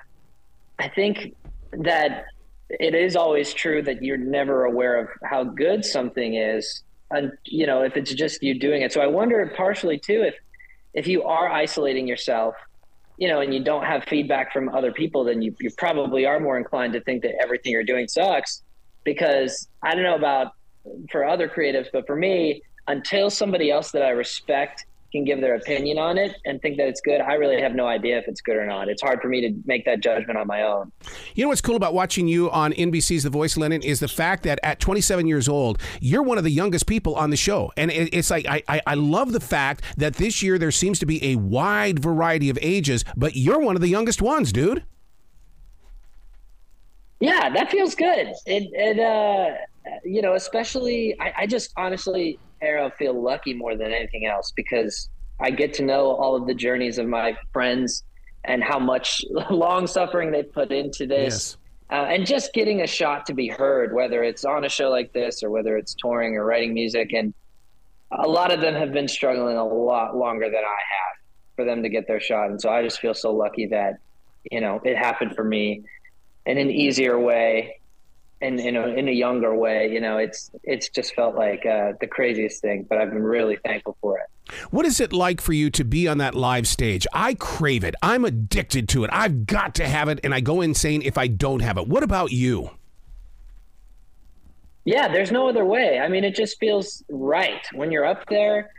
I 0.80 0.90
think 0.90 1.36
that 1.72 2.26
it 2.70 2.96
is 2.96 3.16
always 3.16 3.54
true 3.54 3.82
that 3.84 4.04
you're 4.04 4.18
never 4.18 4.66
aware 4.66 5.00
of 5.00 5.08
how 5.24 5.44
good 5.44 5.86
something 5.86 6.36
is, 6.36 6.84
and 7.12 7.32
you 7.46 7.68
know 7.68 7.84
if 7.84 7.96
it's 7.96 8.14
just 8.14 8.42
you 8.42 8.60
doing 8.60 8.82
it. 8.82 8.92
So 8.92 9.02
I 9.02 9.08
wonder 9.08 9.50
partially 9.56 10.00
too 10.00 10.24
if 10.24 10.36
if 10.94 11.08
you 11.08 11.24
are 11.24 11.50
isolating 11.50 12.08
yourself, 12.08 12.56
you 13.18 13.28
know, 13.28 13.42
and 13.42 13.54
you 13.54 13.64
don't 13.64 13.86
have 13.86 14.04
feedback 14.06 14.52
from 14.52 14.70
other 14.70 14.92
people, 14.92 15.24
then 15.24 15.42
you 15.42 15.56
you 15.60 15.70
probably 15.78 16.26
are 16.26 16.40
more 16.40 16.58
inclined 16.58 16.94
to 16.94 17.02
think 17.02 17.22
that 17.24 17.36
everything 17.42 17.72
you're 17.72 17.84
doing 17.84 18.08
sucks. 18.08 18.64
Because 19.04 19.68
I 19.84 19.94
don't 19.94 20.04
know 20.04 20.16
about 20.16 20.54
for 21.12 21.26
other 21.26 21.50
creatives, 21.50 21.88
but 21.92 22.08
for 22.08 22.16
me, 22.16 22.62
until 22.88 23.30
somebody 23.30 23.70
else 23.70 23.92
that 23.92 24.02
I 24.02 24.10
respect 24.10 24.86
can 25.14 25.24
give 25.24 25.40
their 25.40 25.56
opinion 25.56 25.98
on 25.98 26.18
it 26.18 26.36
and 26.44 26.62
think 26.62 26.78
that 26.78 26.88
it's 26.88 27.00
good. 27.00 27.22
I 27.22 27.34
really 27.36 27.62
have 27.62 27.76
no 27.76 27.88
idea 27.88 28.18
if 28.18 28.28
it's 28.28 28.42
good 28.42 28.58
or 28.58 28.66
not. 28.66 28.90
It's 28.90 29.02
hard 29.02 29.22
for 29.22 29.30
me 29.30 29.42
to 29.42 29.56
make 29.66 29.86
that 29.86 30.02
judgment 30.02 30.38
on 30.38 30.48
my 30.48 30.64
own. 30.64 30.92
You 31.36 31.46
know 31.46 31.50
what's 31.50 31.62
cool 31.62 31.76
about 31.76 31.94
watching 31.94 32.28
you 32.28 32.50
on 32.52 32.74
NBC's 32.74 33.24
The 33.24 33.30
Voice, 33.30 33.56
Lennon, 33.56 33.82
is 33.84 34.00
the 34.00 34.08
fact 34.08 34.44
that 34.44 34.60
at 34.64 34.80
27 34.80 35.28
years 35.28 35.48
old, 35.48 35.80
you're 36.02 36.24
one 36.24 36.38
of 36.38 36.44
the 36.44 36.52
youngest 36.52 36.88
people 36.88 37.16
on 37.16 37.30
the 37.30 37.38
show. 37.38 37.72
And 37.78 37.92
it's 37.92 38.32
like, 38.32 38.48
I, 38.48 38.64
I, 38.68 38.82
I 38.88 38.94
love 38.96 39.32
the 39.32 39.40
fact 39.40 39.84
that 39.98 40.16
this 40.16 40.42
year 40.42 40.58
there 40.58 40.72
seems 40.72 41.00
to 41.00 41.06
be 41.06 41.24
a 41.24 41.36
wide 41.36 42.00
variety 42.00 42.50
of 42.50 42.58
ages, 42.62 43.06
but 43.16 43.36
you're 43.36 43.60
one 43.60 43.76
of 43.76 43.82
the 43.82 43.90
youngest 43.90 44.22
ones, 44.22 44.52
dude. 44.52 44.84
Yeah, 47.20 47.50
that 47.52 47.72
feels 47.72 47.96
good. 47.96 48.34
It, 48.46 48.70
it 48.74 49.00
uh, 49.00 49.56
you 50.04 50.22
know, 50.22 50.34
especially, 50.34 51.20
I, 51.20 51.34
I 51.40 51.48
just 51.48 51.72
honestly, 51.78 52.40
Arroe 52.62 52.90
feel 52.92 53.20
lucky 53.20 53.54
more 53.54 53.76
than 53.76 53.92
anything 53.92 54.26
else 54.26 54.52
because 54.56 55.10
I 55.40 55.52
get 55.52 55.74
to 55.76 55.84
know 55.84 56.12
all 56.12 56.36
of 56.36 56.48
the 56.48 56.54
journeys 56.54 56.98
of 56.98 57.08
my 57.08 57.38
friends 57.52 58.04
and 58.46 58.64
how 58.64 58.80
much 58.80 59.24
long 59.50 59.88
suffering 59.88 60.32
they 60.32 60.44
put 60.44 60.72
into 60.72 61.06
this. 61.06 61.58
Yes. 61.58 61.58
Uh, 61.90 62.06
and 62.06 62.26
just 62.26 62.54
getting 62.54 62.82
a 62.82 62.88
shot 62.88 63.26
to 63.28 63.34
be 63.34 63.48
heard, 63.48 63.94
whether 63.94 64.24
it's 64.24 64.46
on 64.46 64.66
a 64.66 64.70
show 64.70 64.90
like 64.90 65.14
this 65.14 65.44
or 65.44 65.52
whether 65.52 65.78
it's 65.78 65.94
touring 65.94 66.36
or 66.36 66.46
writing 66.46 66.74
music. 66.74 67.14
And 67.14 67.34
a 68.12 68.28
lot 68.28 68.52
of 68.52 68.62
them 68.62 68.74
have 68.74 68.92
been 68.92 69.08
struggling 69.08 69.58
a 69.58 69.66
lot 69.66 70.16
longer 70.16 70.46
than 70.46 70.56
I 70.56 70.60
have 70.60 71.18
for 71.56 71.66
them 71.66 71.84
to 71.84 71.90
get 71.90 72.08
their 72.08 72.20
shot. 72.20 72.50
And 72.50 72.60
so 72.60 72.70
I 72.70 72.82
just 72.82 73.00
feel 73.00 73.14
so 73.14 73.32
lucky 73.32 73.68
that, 73.68 73.98
you 74.50 74.60
know, 74.60 74.82
it 74.84 74.98
happened 74.98 75.36
for 75.36 75.44
me 75.44 75.84
in 76.46 76.58
an 76.58 76.72
easier 76.72 77.20
way 77.20 77.80
in 78.44 78.60
in 78.60 78.76
a, 78.76 78.88
in 78.90 79.08
a 79.08 79.12
younger 79.12 79.56
way. 79.56 79.90
You 79.92 80.02
know, 80.02 80.18
it's 80.18 80.52
it's 80.64 80.90
just 80.90 81.16
felt 81.16 81.36
like 81.36 81.66
uh, 81.66 81.94
the 82.00 82.08
craziest 82.08 82.62
thing, 82.62 82.86
but 82.88 82.98
I've 82.98 83.10
been 83.10 83.24
really 83.24 83.58
thankful 83.66 83.98
for 84.02 84.20
it. 84.20 84.54
What 84.72 84.86
is 84.86 85.00
it 85.00 85.14
like 85.14 85.42
for 85.42 85.54
you 85.54 85.70
to 85.72 85.84
be 85.84 86.08
on 86.08 86.18
that 86.18 86.36
live 86.36 86.68
stage? 86.68 87.08
I 87.14 87.34
crave 87.36 87.84
it. 87.84 87.96
I'm 88.02 88.26
addicted 88.26 88.90
to 88.90 89.06
it. 89.06 89.10
I've 89.14 89.48
got 89.48 89.74
to 89.76 89.88
have 89.88 90.10
it, 90.10 90.20
and 90.24 90.34
I 90.34 90.42
go 90.42 90.62
insane 90.62 91.02
if 91.02 91.18
I 91.18 91.28
don't 91.28 91.62
have 91.62 91.78
it. 91.78 91.88
What 91.88 92.04
about 92.04 92.32
you? 92.32 92.72
Yeah, 94.86 95.08
there's 95.08 95.32
no 95.32 95.48
other 95.48 95.64
way. 95.64 96.00
I 96.00 96.10
mean, 96.10 96.26
it 96.26 96.36
just 96.36 96.60
feels 96.60 97.04
right 97.10 97.66
when 97.74 97.92
you're 97.92 98.06
up 98.06 98.26
there. 98.30 98.70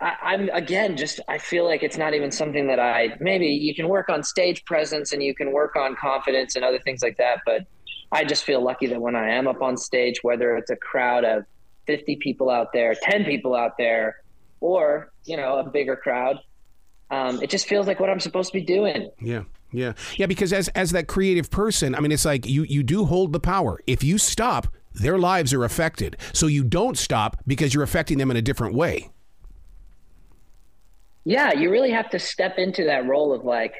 I, 0.00 0.34
am 0.34 0.48
again 0.52 0.96
just 0.96 1.20
I 1.28 1.38
feel 1.38 1.64
like 1.64 1.84
it's 1.84 1.96
not 1.96 2.12
even 2.12 2.32
something 2.32 2.66
that 2.66 2.80
I 2.80 3.16
maybe 3.20 3.46
you 3.46 3.72
can 3.72 3.88
work 3.88 4.08
on 4.08 4.24
stage 4.24 4.64
presence 4.64 5.12
and 5.12 5.22
you 5.22 5.32
can 5.32 5.52
work 5.52 5.76
on 5.76 5.94
confidence 5.94 6.56
and 6.56 6.64
other 6.64 6.80
things 6.80 7.02
like 7.02 7.16
that, 7.18 7.38
but 7.46 7.66
I 8.12 8.24
just 8.24 8.44
feel 8.44 8.62
lucky 8.62 8.86
that 8.88 9.00
when 9.00 9.16
I 9.16 9.30
am 9.30 9.48
up 9.48 9.62
on 9.62 9.76
stage, 9.78 10.22
whether 10.22 10.54
it's 10.56 10.70
a 10.70 10.76
crowd 10.76 11.24
of 11.24 11.44
50 11.86 12.16
people 12.16 12.50
out 12.50 12.72
there, 12.72 12.94
10 12.94 13.24
people 13.24 13.54
out 13.56 13.78
there, 13.78 14.16
or, 14.60 15.10
you 15.24 15.36
know, 15.36 15.58
a 15.58 15.68
bigger 15.68 15.96
crowd, 15.96 16.38
um, 17.10 17.42
it 17.42 17.48
just 17.48 17.66
feels 17.66 17.86
like 17.86 17.98
what 17.98 18.10
I'm 18.10 18.20
supposed 18.20 18.52
to 18.52 18.58
be 18.58 18.64
doing. 18.64 19.10
Yeah. 19.20 19.44
Yeah. 19.72 19.94
Yeah. 20.16 20.26
Because 20.26 20.52
as, 20.52 20.68
as 20.68 20.90
that 20.90 21.08
creative 21.08 21.50
person, 21.50 21.94
I 21.94 22.00
mean, 22.00 22.12
it's 22.12 22.26
like 22.26 22.46
you, 22.46 22.64
you 22.64 22.82
do 22.82 23.06
hold 23.06 23.32
the 23.32 23.40
power. 23.40 23.80
If 23.86 24.04
you 24.04 24.18
stop, 24.18 24.68
their 24.92 25.18
lives 25.18 25.54
are 25.54 25.64
affected. 25.64 26.18
So 26.34 26.46
you 26.46 26.64
don't 26.64 26.98
stop 26.98 27.38
because 27.46 27.72
you're 27.72 27.82
affecting 27.82 28.18
them 28.18 28.30
in 28.30 28.36
a 28.36 28.42
different 28.42 28.74
way. 28.74 29.10
Yeah. 31.24 31.54
You 31.54 31.70
really 31.70 31.92
have 31.92 32.10
to 32.10 32.18
step 32.18 32.58
into 32.58 32.84
that 32.84 33.06
role 33.06 33.32
of 33.32 33.44
like, 33.44 33.74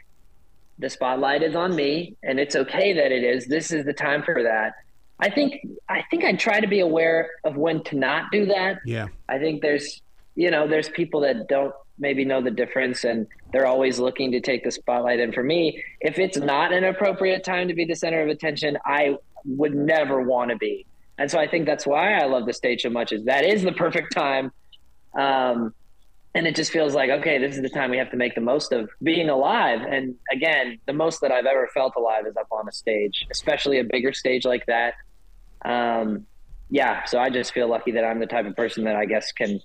the 0.83 0.91
spotlight 0.91 1.43
is 1.43 1.55
on 1.55 1.75
me 1.75 2.17
and 2.23 2.39
it's 2.39 2.57
okay 2.57 2.93
that 2.93 3.13
it 3.13 3.25
is. 3.25 3.47
This 3.47 3.73
is 3.73 3.85
the 3.85 3.93
time 3.93 4.23
for 4.23 4.43
that. 4.43 4.75
I 5.19 5.31
think 5.31 5.65
i 5.89 6.03
think 6.11 6.25
i 6.25 6.33
try 6.33 6.59
to 6.59 6.67
be 6.67 6.81
aware 6.81 7.31
of 7.45 7.57
when 7.57 7.83
to 7.85 7.97
not 7.97 8.31
do 8.33 8.47
that. 8.47 8.81
Yeah. 8.85 9.07
I 9.29 9.39
think 9.39 9.63
there's 9.63 10.03
you 10.35 10.51
know 10.51 10.67
there's 10.67 10.89
people 10.89 11.21
that 11.21 11.49
don't 11.49 11.73
maybe 11.99 12.25
know 12.25 12.43
the 12.43 12.51
difference 12.51 13.05
and 13.05 13.29
they're 13.53 13.67
always 13.67 14.01
looking 14.01 14.33
to 14.33 14.41
take 14.41 14.65
the 14.65 14.73
spotlight. 14.73 15.21
And 15.21 15.33
for 15.33 15.45
me 15.45 15.83
if 16.01 16.19
it's 16.19 16.39
not 16.39 16.73
an 16.73 16.85
appropriate 16.85 17.45
time 17.45 17.69
to 17.69 17.75
be 17.75 17.85
the 17.85 17.95
center 17.97 18.21
of 18.21 18.29
attention 18.29 18.77
i 18.85 19.17
would 19.45 19.75
never 19.75 20.23
want 20.23 20.51
to 20.51 20.57
be. 20.57 20.85
And 21.19 21.31
so 21.31 21.39
i 21.39 21.47
think 21.47 21.67
that's 21.67 21.87
why 21.87 22.15
i 22.15 22.27
love 22.27 22.47
the 22.47 22.53
stage 22.53 22.83
so 22.83 22.91
much 22.91 23.13
is 23.13 23.25
that 23.27 23.45
is 23.45 23.63
the 23.63 23.73
perfect 23.73 24.13
time 24.13 24.51
um, 25.17 25.75
and 26.35 26.47
it 26.47 26.55
just 26.55 26.73
feels 26.73 26.95
like 26.95 27.11
okay 27.11 27.39
this 27.39 27.57
is 27.57 27.63
the 27.63 27.69
time 27.69 27.91
we 27.91 27.99
have 27.99 28.11
to 28.11 28.17
make 28.17 28.35
the 28.35 28.41
most 28.41 28.73
of 28.73 28.89
being 29.03 29.29
alive. 29.29 29.81
And 29.83 30.15
again 30.33 30.79
the 30.87 30.93
most 30.93 31.21
that 31.21 31.31
i've 31.31 31.47
ever 31.47 31.69
felt 31.75 31.95
alive 31.97 32.27
is 32.27 32.37
up 32.37 32.49
on 32.51 32.69
a 32.69 32.73
stage 32.73 33.27
especially 33.31 33.79
a 33.79 33.85
bigger 33.85 34.13
stage 34.13 34.45
like 34.45 34.67
that. 34.67 34.95
Um, 35.65 36.27
yeah 36.71 37.05
so 37.05 37.19
i 37.19 37.29
just 37.29 37.53
feel 37.53 37.69
lucky 37.69 37.93
that 37.93 38.05
i'm 38.05 38.19
the 38.19 38.27
type 38.27 38.47
of 38.47 38.57
person 38.57 38.85
that 38.85 38.97
i 38.97 39.05
guess 39.05 39.31
can 39.33 39.61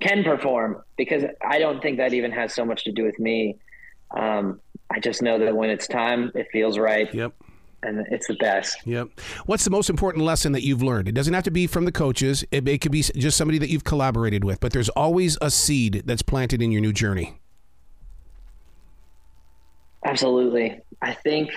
can 0.00 0.24
perform 0.24 0.82
because 0.96 1.22
i 1.46 1.58
don't 1.58 1.82
think 1.82 1.98
that 1.98 2.14
even 2.14 2.32
has 2.32 2.54
so 2.54 2.64
much 2.64 2.84
to 2.84 2.92
do 2.92 3.04
with 3.04 3.18
me. 3.18 3.56
Um, 4.16 4.60
i 4.90 4.98
just 5.00 5.22
know 5.22 5.38
that 5.38 5.54
when 5.54 5.70
it's 5.70 5.86
time 5.86 6.32
it 6.34 6.48
feels 6.52 6.78
right. 6.78 7.12
Yep 7.14 7.34
and 7.82 8.06
it's 8.10 8.26
the 8.26 8.34
best. 8.34 8.78
Yep. 8.84 9.08
What's 9.46 9.64
the 9.64 9.70
most 9.70 9.90
important 9.90 10.24
lesson 10.24 10.52
that 10.52 10.62
you've 10.62 10.82
learned? 10.82 11.08
It 11.08 11.12
doesn't 11.12 11.34
have 11.34 11.44
to 11.44 11.50
be 11.50 11.66
from 11.66 11.84
the 11.84 11.92
coaches. 11.92 12.44
It, 12.50 12.66
it 12.68 12.80
could 12.80 12.92
be 12.92 13.02
just 13.02 13.36
somebody 13.36 13.58
that 13.58 13.70
you've 13.70 13.84
collaborated 13.84 14.44
with, 14.44 14.60
but 14.60 14.72
there's 14.72 14.88
always 14.90 15.38
a 15.40 15.50
seed 15.50 16.02
that's 16.06 16.22
planted 16.22 16.62
in 16.62 16.72
your 16.72 16.80
new 16.80 16.92
journey. 16.92 17.40
Absolutely. 20.04 20.80
I 21.02 21.12
think 21.12 21.50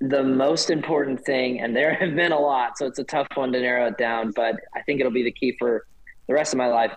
the 0.00 0.22
most 0.22 0.70
important 0.70 1.24
thing, 1.24 1.60
and 1.60 1.76
there 1.76 1.94
have 2.00 2.14
been 2.14 2.32
a 2.32 2.38
lot, 2.38 2.78
so 2.78 2.86
it's 2.86 2.98
a 2.98 3.04
tough 3.04 3.28
one 3.34 3.52
to 3.52 3.60
narrow 3.60 3.86
it 3.86 3.98
down, 3.98 4.32
but 4.34 4.56
I 4.74 4.82
think 4.82 5.00
it'll 5.00 5.12
be 5.12 5.22
the 5.22 5.32
key 5.32 5.56
for 5.58 5.86
the 6.26 6.34
rest 6.34 6.54
of 6.54 6.58
my 6.58 6.68
life, 6.68 6.92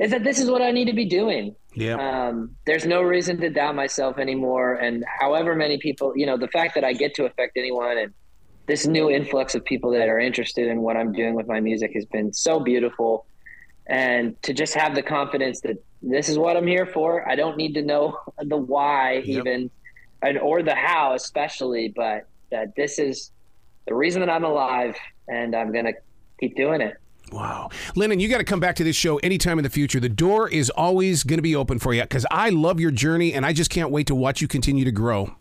is 0.00 0.10
that 0.10 0.24
this 0.24 0.40
is 0.40 0.50
what 0.50 0.62
I 0.62 0.70
need 0.70 0.86
to 0.86 0.94
be 0.94 1.04
doing. 1.04 1.54
Yeah. 1.74 1.96
Um, 2.28 2.56
there's 2.64 2.86
no 2.86 3.02
reason 3.02 3.38
to 3.42 3.50
doubt 3.50 3.74
myself 3.74 4.18
anymore. 4.18 4.74
And 4.74 5.04
however 5.20 5.54
many 5.54 5.76
people, 5.76 6.14
you 6.16 6.24
know, 6.24 6.38
the 6.38 6.48
fact 6.48 6.74
that 6.74 6.84
I 6.84 6.94
get 6.94 7.14
to 7.16 7.26
affect 7.26 7.58
anyone 7.58 7.98
and 7.98 8.12
this 8.66 8.86
new 8.86 9.10
influx 9.10 9.54
of 9.54 9.62
people 9.62 9.90
that 9.90 10.08
are 10.08 10.18
interested 10.18 10.68
in 10.68 10.80
what 10.80 10.96
I'm 10.96 11.12
doing 11.12 11.34
with 11.34 11.46
my 11.46 11.60
music 11.60 11.92
has 11.94 12.06
been 12.06 12.32
so 12.32 12.60
beautiful. 12.60 13.26
And 13.86 14.40
to 14.42 14.54
just 14.54 14.72
have 14.74 14.94
the 14.94 15.02
confidence 15.02 15.60
that 15.60 15.84
this 16.00 16.30
is 16.30 16.38
what 16.38 16.56
I'm 16.56 16.66
here 16.66 16.86
for. 16.86 17.28
I 17.28 17.36
don't 17.36 17.58
need 17.58 17.74
to 17.74 17.82
know 17.82 18.18
the 18.38 18.56
why 18.56 19.22
yep. 19.24 19.24
even 19.26 19.70
and 20.22 20.38
or 20.38 20.62
the 20.62 20.74
how 20.74 21.14
especially, 21.14 21.92
but 21.94 22.26
that 22.50 22.74
this 22.74 22.98
is 22.98 23.32
the 23.86 23.94
reason 23.94 24.20
that 24.20 24.30
I'm 24.30 24.44
alive 24.44 24.96
and 25.28 25.54
I'm 25.54 25.72
going 25.72 25.86
to 25.86 25.94
keep 26.38 26.56
doing 26.56 26.80
it. 26.80 26.96
Wow. 27.32 27.70
Lennon, 27.94 28.20
you 28.20 28.28
got 28.28 28.38
to 28.38 28.44
come 28.44 28.60
back 28.60 28.76
to 28.76 28.84
this 28.84 28.96
show 28.96 29.18
anytime 29.18 29.58
in 29.58 29.62
the 29.62 29.70
future. 29.70 30.00
The 30.00 30.08
door 30.08 30.48
is 30.48 30.70
always 30.70 31.22
going 31.22 31.38
to 31.38 31.42
be 31.42 31.54
open 31.54 31.78
for 31.78 31.94
you 31.94 32.02
because 32.02 32.26
I 32.30 32.50
love 32.50 32.80
your 32.80 32.90
journey 32.90 33.32
and 33.32 33.46
I 33.46 33.52
just 33.52 33.70
can't 33.70 33.90
wait 33.90 34.06
to 34.08 34.14
watch 34.14 34.40
you 34.40 34.48
continue 34.48 34.84
to 34.84 34.92
grow. 34.92 35.34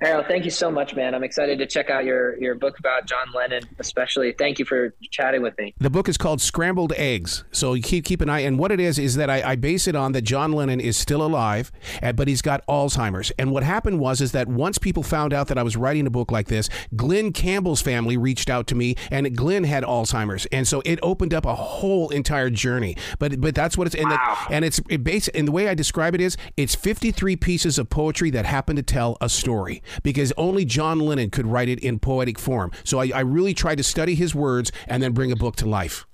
Harold, 0.00 0.26
thank 0.28 0.46
you 0.46 0.50
so 0.50 0.70
much, 0.70 0.94
man. 0.94 1.14
I'm 1.14 1.22
excited 1.22 1.58
to 1.58 1.66
check 1.66 1.90
out 1.90 2.06
your 2.06 2.38
your 2.38 2.54
book 2.54 2.78
about 2.78 3.06
John 3.06 3.26
Lennon, 3.34 3.62
especially. 3.78 4.32
Thank 4.32 4.58
you 4.58 4.64
for 4.64 4.94
chatting 5.10 5.42
with 5.42 5.58
me. 5.58 5.74
The 5.78 5.90
book 5.90 6.08
is 6.08 6.16
called 6.16 6.40
Scrambled 6.40 6.94
Eggs. 6.96 7.44
So 7.52 7.74
you 7.74 7.82
keep 7.82 8.06
keep 8.06 8.22
an 8.22 8.30
eye. 8.30 8.40
And 8.40 8.58
what 8.58 8.72
it 8.72 8.80
is 8.80 8.98
is 8.98 9.16
that 9.16 9.28
I, 9.28 9.50
I 9.50 9.56
base 9.56 9.86
it 9.86 9.94
on 9.94 10.12
that 10.12 10.22
John 10.22 10.52
Lennon 10.52 10.80
is 10.80 10.96
still 10.96 11.22
alive, 11.22 11.70
but 12.14 12.28
he's 12.28 12.40
got 12.40 12.66
Alzheimer's. 12.66 13.30
And 13.38 13.52
what 13.52 13.62
happened 13.62 14.00
was 14.00 14.22
is 14.22 14.32
that 14.32 14.48
once 14.48 14.78
people 14.78 15.02
found 15.02 15.34
out 15.34 15.48
that 15.48 15.58
I 15.58 15.62
was 15.62 15.76
writing 15.76 16.06
a 16.06 16.10
book 16.10 16.32
like 16.32 16.48
this, 16.48 16.70
Glen 16.96 17.30
Campbell's 17.32 17.82
family 17.82 18.16
reached 18.16 18.48
out 18.48 18.66
to 18.68 18.74
me, 18.74 18.94
and 19.10 19.36
Glen 19.36 19.64
had 19.64 19.84
Alzheimer's, 19.84 20.46
and 20.46 20.66
so 20.66 20.80
it 20.86 20.98
opened 21.02 21.34
up 21.34 21.44
a 21.44 21.54
whole 21.54 22.08
entire 22.08 22.48
journey. 22.48 22.96
But 23.18 23.38
but 23.38 23.54
that's 23.54 23.76
what 23.76 23.86
it's 23.86 23.96
and, 23.96 24.08
wow. 24.08 24.46
and 24.50 24.64
it's 24.64 24.80
it 24.88 25.04
base 25.04 25.28
and 25.28 25.46
the 25.46 25.52
way 25.52 25.68
I 25.68 25.74
describe 25.74 26.14
it 26.14 26.22
is 26.22 26.38
it's 26.56 26.74
53 26.74 27.36
pieces 27.36 27.78
of 27.78 27.90
poetry 27.90 28.30
that 28.30 28.46
happen 28.46 28.76
to 28.76 28.82
tell 28.82 29.18
a 29.20 29.28
story 29.28 29.82
because 30.02 30.32
only 30.36 30.64
John 30.64 31.00
Lennon 31.00 31.30
could 31.30 31.46
write 31.46 31.68
it 31.68 31.78
in 31.80 31.98
poetic 31.98 32.38
form. 32.38 32.70
So 32.84 33.00
I, 33.00 33.10
I 33.14 33.20
really 33.20 33.54
tried 33.54 33.76
to 33.76 33.82
study 33.82 34.14
his 34.14 34.34
words 34.34 34.72
and 34.86 35.02
then 35.02 35.12
bring 35.12 35.32
a 35.32 35.36
book 35.36 35.56
to 35.56 35.68
life. 35.68 36.06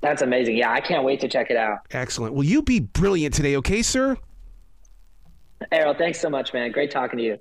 That's 0.00 0.22
amazing. 0.22 0.56
Yeah, 0.56 0.72
I 0.72 0.80
can't 0.80 1.04
wait 1.04 1.20
to 1.20 1.28
check 1.28 1.50
it 1.50 1.56
out. 1.56 1.78
Excellent. 1.92 2.34
Will 2.34 2.44
you 2.44 2.62
be 2.62 2.80
brilliant 2.80 3.34
today, 3.34 3.56
okay, 3.56 3.82
sir? 3.82 4.16
Arroe, 5.70 5.94
thanks 5.94 6.20
so 6.20 6.28
much, 6.28 6.52
man. 6.52 6.72
Great 6.72 6.90
talking 6.90 7.18
to 7.18 7.24
you. 7.24 7.38